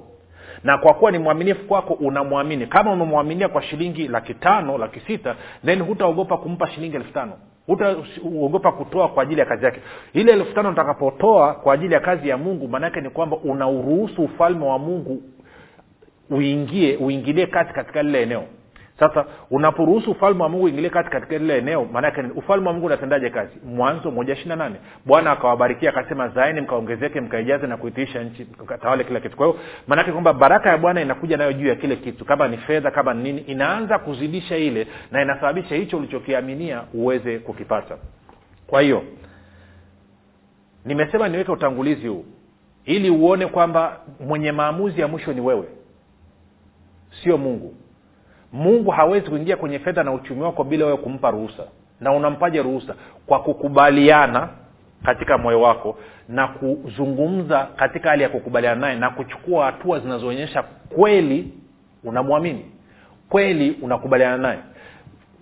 Na 0.63 0.77
kwa 0.77 0.93
kuwa 0.93 1.11
ni 1.11 1.19
mwaminifu 1.19 1.65
kwako 1.67 1.93
unamwamini. 1.93 2.65
Kama 2.67 2.91
umemwaminia 2.91 3.47
kwa 3.49 3.61
shilingi 3.61 4.07
laki 4.07 4.33
tano 4.33 4.77
laki 4.77 4.99
sita 4.99 5.35
then 5.65 5.81
hutaogopa 5.81 6.37
kumpa 6.37 6.67
shilingi 6.67 6.95
elfu 6.95 7.13
tano 7.13 7.33
hutaogopa 7.67 8.71
kutoa 8.71 9.07
kwa 9.07 9.23
ajili 9.23 9.39
ya 9.39 9.45
kazi 9.45 9.65
yake. 9.65 9.79
Ile 10.13 10.31
elfu 10.31 10.53
tano 10.53 10.69
utakapotoa 10.69 11.53
kwa 11.53 11.73
ajili 11.73 11.93
ya 11.93 11.99
kazi 11.99 12.29
ya 12.29 12.37
mungu 12.37 12.67
maanaake 12.67 13.01
ni 13.01 13.09
kwamba 13.09 13.37
unauruhusu 13.37 14.23
ufalme 14.23 14.65
wa 14.65 14.79
mungu 14.79 15.21
uingie 16.29 16.95
uingilie 16.97 17.47
kati 17.47 17.73
katika 17.73 18.03
lile 18.03 18.21
eneo 18.23 18.43
sasa 18.99 19.25
unaporuhusu 19.51 20.11
ufalme 20.11 20.43
wa 20.43 20.49
mungu 20.49 20.63
uingilie 20.65 20.89
kati 20.89 21.09
katika 21.09 21.37
lile 21.37 21.57
eneo 21.57 21.85
maanake 21.85 22.21
ufalme 22.35 22.67
wa 22.67 22.73
mungu 22.73 22.85
unatendaje 22.85 23.29
kazi? 23.29 23.51
Mwanzo 23.65 24.11
moja 24.11 24.33
ishiri 24.33 24.49
na 24.49 24.55
nane. 24.55 24.75
Bwana 25.05 25.31
akawabarikia 25.31 25.89
akasema 25.89 26.27
zaeni 26.29 26.61
mkaongezeke 26.61 27.21
mkaijaze 27.21 27.67
na 27.67 27.77
kuitiisha 27.77 28.23
nchi 28.23 28.47
tawale 28.81 29.03
kila 29.03 29.19
kitu. 29.19 29.37
Kwa 29.37 29.45
hiyo 29.47 29.59
maanake 29.87 30.11
kwamba 30.11 30.33
baraka 30.33 30.69
ya 30.69 30.77
bwana 30.77 31.01
inakuja 31.01 31.37
nayo 31.37 31.53
juu 31.53 31.67
ya 31.67 31.75
kile 31.75 31.95
kitu 31.95 32.25
kama 32.25 32.47
ni 32.47 32.57
fedha 32.57 32.91
kama 32.91 33.13
ni 33.13 33.23
nini 33.23 33.41
inaanza 33.41 33.99
kuzidisha 33.99 34.57
ile 34.57 34.87
na 35.11 35.21
inasababisha 35.21 35.75
hicho 35.75 35.97
ulichokiaminia 35.97 36.83
uweze 36.93 37.39
kukipata. 37.39 37.97
Kwa 38.67 38.81
hiyo 38.81 39.03
nimesema 40.85 41.29
niweke 41.29 41.51
utangulizi 41.51 42.07
huu 42.07 42.25
ili 42.85 43.09
uone 43.09 43.47
kwamba 43.47 43.99
mwenye 44.19 44.51
maamuzi 44.51 45.01
ya 45.01 45.07
mwisho 45.07 45.33
ni 45.33 45.41
wewe 45.41 45.67
sio 47.23 47.37
mungu 47.37 47.75
mungu 48.53 48.91
hawezi 48.91 49.29
kuingia 49.29 49.57
kwenye 49.57 49.79
fedha 49.79 50.03
na 50.03 50.11
uchumi 50.13 50.41
wako 50.41 50.63
bila 50.63 50.85
wewe 50.85 50.97
kumpa 50.97 51.31
ruhusa. 51.31 51.63
Na 52.01 52.11
unampaje 52.11 52.61
ruhusa? 52.61 52.95
Kwa 53.25 53.39
kukubaliana 53.39 54.49
katika 55.03 55.37
moyo 55.37 55.61
wako 55.61 55.97
na 56.29 56.47
kuzungumza 56.47 57.67
katika 57.75 58.09
hali 58.09 58.23
ya 58.23 58.29
kukubaliana 58.29 58.81
naye 58.81 58.95
na 58.99 59.09
kuchukua 59.09 59.65
hatua 59.65 59.99
zinazoonyesha 59.99 60.63
kweli 60.95 61.53
unamwamini 62.03 62.65
kweli 63.29 63.77
unakubaliana 63.81 64.37
naye. 64.37 64.59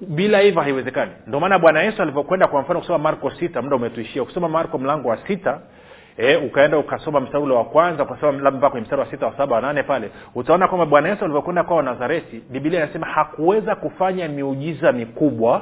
Bila 0.02 0.40
hivyo 0.40 0.62
haiwezekani. 0.62 1.12
Ndio 1.28 1.40
maana 1.40 1.60
bwana 1.60 1.82
yesu 1.84 2.02
alivyokwenda 2.02 2.48
kwa 2.48 2.62
mfano 2.62 2.80
kusoma 2.80 2.98
marko 3.00 3.32
sita 3.32 3.62
muda 3.62 3.76
umetuishia 3.76 4.24
kusoma 4.24 4.50
marko 4.50 4.78
mlango 4.78 5.10
wa 5.10 5.18
sita 5.28 5.60
e, 6.18 6.36
ukaenda 6.36 6.78
ukasoma 6.78 7.20
mstari 7.20 7.44
ule 7.44 7.54
wa 7.54 7.66
kwanza 7.66 8.04
ukasoma 8.04 8.32
labda 8.32 8.52
mpaka 8.52 8.70
kwenye 8.70 8.84
mstari 8.84 9.02
wa 9.02 9.08
sita 9.12 9.26
wa 9.26 9.38
saba 9.38 9.56
wa 9.56 9.62
nane 9.62 9.84
pale 9.84 10.12
utaona 10.36 10.68
kwamba 10.68 10.86
bwana 10.86 11.10
yesu 11.10 11.24
alivyokwenda 11.24 11.64
kwa 11.64 11.84
nazareti 11.84 12.44
bibilia 12.50 12.84
inasema 12.84 13.08
hakuweza 13.08 13.76
kufanya 13.76 14.28
miujiza 14.28 14.92
mikubwa 14.92 15.62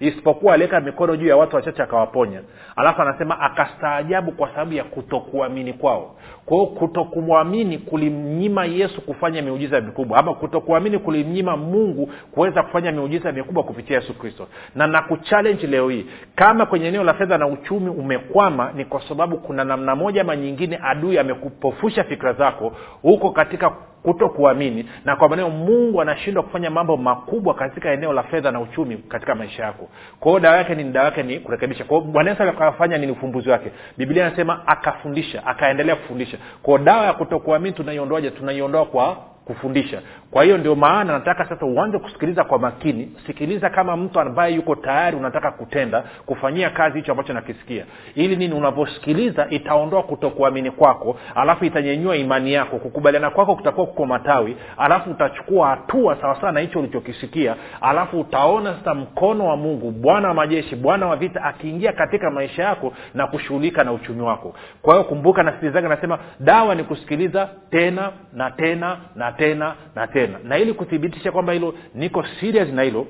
isipokuwa 0.00 0.54
aliweka 0.54 0.80
mikono 0.80 1.16
juu 1.16 1.26
ya 1.26 1.36
watu 1.36 1.56
wachache 1.56 1.82
akawaponya. 1.82 2.40
Alafu 2.76 3.02
anasema 3.02 3.40
akastaajabu 3.40 4.32
kwa 4.32 4.48
sababu 4.50 4.72
ya 4.72 4.84
kutokuamini 4.84 5.72
kwao. 5.72 6.14
Kwao 6.46 6.66
kutokumwamini 6.66 7.78
kulimnyima 7.78 8.64
yesu 8.64 9.00
kufanya 9.00 9.42
miujiza 9.42 9.80
mikubwa 9.80 10.18
ama 10.18 10.34
kutokuamini 10.34 10.98
kulimnyima 10.98 11.56
mungu 11.56 12.10
kuweza 12.32 12.62
kufanya 12.62 12.92
miujiza 12.92 13.32
mikubwa 13.32 13.62
kupitia 13.62 13.96
yesu 13.96 14.14
kristo. 14.18 14.46
Na 14.74 14.86
nakuchalenji 14.86 15.66
leo 15.66 15.88
hii 15.88 16.06
kama 16.34 16.66
kwenye 16.66 16.86
eneo 16.88 17.04
la 17.04 17.14
fedha 17.14 17.38
na 17.38 17.46
uchumi 17.46 17.90
umekwama 17.90 18.72
ni 18.74 18.84
kwa 18.84 19.00
sababu 19.08 19.38
kuna 19.38 19.64
namna 19.64 19.96
moja 19.96 20.20
ama 20.20 20.36
nyingine 20.36 20.78
adui 20.82 21.18
amekupofusha 21.18 22.04
fikra 22.04 22.32
zako 22.32 22.72
huko 23.02 23.30
katika 23.30 23.70
kuto 24.06 24.28
kuamini 24.28 24.88
na 25.04 25.16
kwa 25.16 25.28
maneno 25.28 25.50
mungu 25.50 26.00
anashindwa 26.02 26.42
kufanya 26.42 26.70
mambo 26.70 26.96
makubwa 26.96 27.54
katika 27.54 27.90
eneo 27.92 28.12
la 28.12 28.22
fedha 28.22 28.50
na 28.50 28.60
uchumi 28.60 28.96
katika 28.96 29.34
maisha 29.34 29.62
yako. 29.62 29.88
Kwa 30.20 30.30
hiyo 30.30 30.40
dawa 30.40 30.56
yake 30.56 30.74
ni 30.74 30.84
dawa 30.84 31.04
yake 31.06 31.22
ni 31.22 31.40
kurekebisha. 31.40 31.84
Kwa 31.84 31.98
hiyo 31.98 32.10
bwana 32.12 32.98
nini? 32.98 33.12
Ufumbuzi 33.12 33.50
wake. 33.50 33.70
Biblia 33.96 34.26
anasema 34.26 34.66
akafundisha 34.66 35.46
akaendelea 35.46 35.96
kufundisha. 35.96 36.38
Kwao 36.62 36.78
dawa 36.78 37.06
ya 37.06 37.12
kutokuamini 37.12 37.74
tunaiondoaje? 37.74 38.30
Tunaiondoa 38.30 38.84
kwa 38.86 39.16
kufundisha. 39.46 40.02
Kwa 40.30 40.44
hiyo 40.44 40.58
ndio 40.58 40.74
maana 40.74 41.12
nataka 41.12 41.44
sasa 41.48 41.66
uanze 41.66 41.98
kusikiliza 41.98 42.44
kwa 42.44 42.58
makini. 42.58 43.12
Sikiliza 43.26 43.70
kama 43.70 43.96
mtu 43.96 44.20
ambaye 44.20 44.54
yuko 44.54 44.74
tayari 44.74 45.16
unataka 45.16 45.50
kutenda 45.50 46.04
kufanyia 46.26 46.70
kazi 46.70 46.98
hicho 46.98 47.12
ambacho 47.12 47.32
nakisikia. 47.32 47.84
Ili 48.14 48.36
nini? 48.36 48.54
Unavyosikiliza 48.54 49.46
itaondoa 49.50 50.02
kutokuamini 50.02 50.70
kwako 50.70 51.16
alafu 51.34 51.64
itanyenyua 51.64 52.16
imani 52.16 52.52
yako. 52.52 52.78
Kukubaliana 52.78 53.30
kwako 53.30 53.56
kutakuwa 53.56 53.86
kuko 53.86 54.06
matawi 54.06 54.56
alafu 54.76 55.10
utachukua 55.10 55.68
hatua 55.68 56.16
sawasawa 56.20 56.52
na 56.52 56.60
hicho 56.60 56.78
ulichokisikia 56.78 57.56
alafu 57.80 58.20
utaona 58.20 58.74
sasa 58.74 58.94
mkono 58.94 59.46
wa 59.46 59.56
mungu 59.56 59.90
bwana 59.90 60.28
wa 60.28 60.34
majeshi 60.34 60.76
bwana 60.76 61.06
wa 61.06 61.16
vita 61.16 61.42
akiingia 61.42 61.92
katika 61.92 62.30
maisha 62.30 62.62
yako 62.62 62.92
na 63.14 63.26
kushughulika 63.26 63.84
na 63.84 63.92
uchumi 63.92 64.22
wako. 64.22 64.54
Kwa 64.82 64.94
hiyo 64.94 65.04
kumbuka 65.04 65.42
nasikilizaga 65.42 65.88
nasema 65.88 66.18
dawa 66.40 66.74
ni 66.74 66.84
kusikiliza 66.84 67.48
tena 67.70 68.10
na 68.32 68.50
tena 68.50 68.96
na 69.14 69.32
tena 69.38 69.74
na 69.94 70.06
tena. 70.06 70.38
Na 70.44 70.58
ili 70.58 70.72
kuthibitisha 70.72 71.32
kwamba 71.32 71.52
hilo 71.52 71.74
niko 71.94 72.24
serious 72.40 72.68
na 72.68 72.82
hilo 72.82 73.06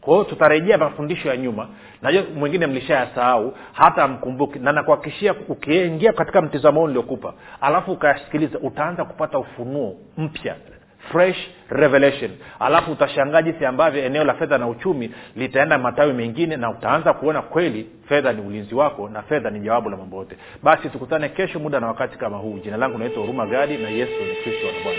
kwa 0.00 0.24
tutarejea 0.24 0.78
mafundisho 0.78 1.28
ya 1.28 1.36
nyuma. 1.36 1.68
Najua 2.02 2.22
mwingine 2.34 2.66
mlishayasahau 2.66 3.54
hata 3.72 4.02
amkumbuki 4.04 4.58
na 4.58 4.72
nakuhakikishia 4.72 5.34
ukiingia 5.48 6.12
katika 6.12 6.42
mtizamo 6.42 6.86
niliokupa 6.86 7.34
alafu 7.60 7.92
ukayasikiliza 7.92 8.58
utaanza 8.58 9.04
kupata 9.04 9.38
ufunuo 9.38 9.96
mpya 10.18 10.56
fresh 11.12 11.36
revelation. 11.68 12.30
Alafu 12.60 12.92
utashangaa 12.92 13.42
jinsi 13.42 13.66
ambavyo 13.66 14.04
eneo 14.04 14.24
la 14.24 14.34
fedha 14.34 14.58
na 14.58 14.68
uchumi 14.68 15.10
litaenda 15.36 15.78
matawi 15.78 16.12
mengine 16.12 16.56
na 16.56 16.70
utaanza 16.70 17.12
kuona 17.12 17.42
kweli 17.42 17.86
fedha 18.08 18.32
ni 18.32 18.40
ulinzi 18.40 18.74
wako 18.74 19.08
na 19.08 19.22
fedha 19.22 19.50
ni 19.50 19.60
jawabu 19.60 19.90
la 19.90 19.96
mambo 19.96 20.16
yote. 20.16 20.36
Basi 20.62 20.88
tukutane 20.88 21.28
kesho 21.28 21.58
muda 21.58 21.80
na 21.80 21.86
wakati 21.86 22.18
kama 22.18 22.36
huu. 22.36 22.58
Jina 22.58 22.76
langu 22.76 22.98
naitwa 22.98 23.20
huruma 23.20 23.46
gadi 23.46 23.76
na 23.78 23.88
yesu 23.88 24.12
ni 24.24 24.34
kristo 24.34 24.66
na 24.66 24.84
bwana 24.84 24.98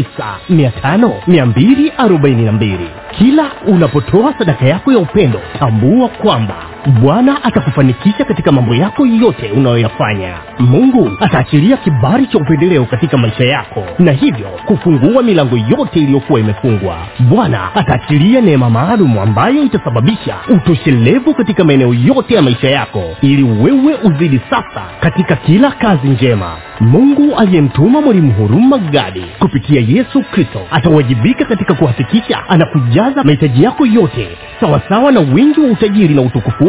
7895242 0.00 2.78
kila 3.18 3.50
unapotoa 3.66 4.34
sadaka 4.38 4.66
yako 4.66 4.92
ya 4.92 4.98
upendo 4.98 5.40
tambua 5.58 6.08
kwamba 6.08 6.65
bwana 6.86 7.44
atakufanikisha 7.44 8.24
katika 8.24 8.52
mambo 8.52 8.74
yako 8.74 9.06
yote 9.06 9.50
unayoyafanya. 9.50 10.34
Mungu 10.58 11.10
ataachilia 11.20 11.76
kibari 11.76 12.26
cha 12.26 12.38
upendeleo 12.38 12.84
katika 12.84 13.18
maisha 13.18 13.44
yako 13.44 13.84
na 13.98 14.12
hivyo 14.12 14.46
kufungua 14.66 15.22
milango 15.22 15.56
yote 15.56 15.98
iliyokuwa 16.00 16.40
imefungwa. 16.40 16.96
Bwana 17.18 17.74
ataachilia 17.74 18.40
neema 18.40 18.70
maalum 18.70 19.18
ambayo 19.18 19.62
itasababisha 19.62 20.34
utoshelevu 20.48 21.34
katika 21.34 21.64
maeneo 21.64 21.94
yote 21.94 22.34
ya 22.34 22.42
maisha 22.42 22.68
yako 22.70 23.02
ili 23.20 23.42
wewe 23.42 23.94
uzidi 24.04 24.40
sasa 24.50 24.82
katika 25.00 25.36
kila 25.36 25.70
kazi 25.70 26.08
njema. 26.08 26.56
Mungu 26.80 27.36
aliyemtuma 27.36 28.00
mwalimu 28.02 28.32
huruma 28.32 28.78
gadi 28.78 29.24
kupitia 29.38 29.80
yesu 29.80 30.22
kristo 30.30 30.60
atawajibika 30.70 31.44
katika 31.44 31.74
kuhakikisha 31.74 32.48
anakujaza 32.48 33.24
mahitaji 33.24 33.62
yako 33.64 33.86
yote 33.86 34.28
sawasawa 34.60 35.12
na 35.12 35.20
wingi 35.20 35.60
wa 35.60 35.66
utajiri 35.70 36.14
na 36.14 36.22
utukufu 36.22 36.68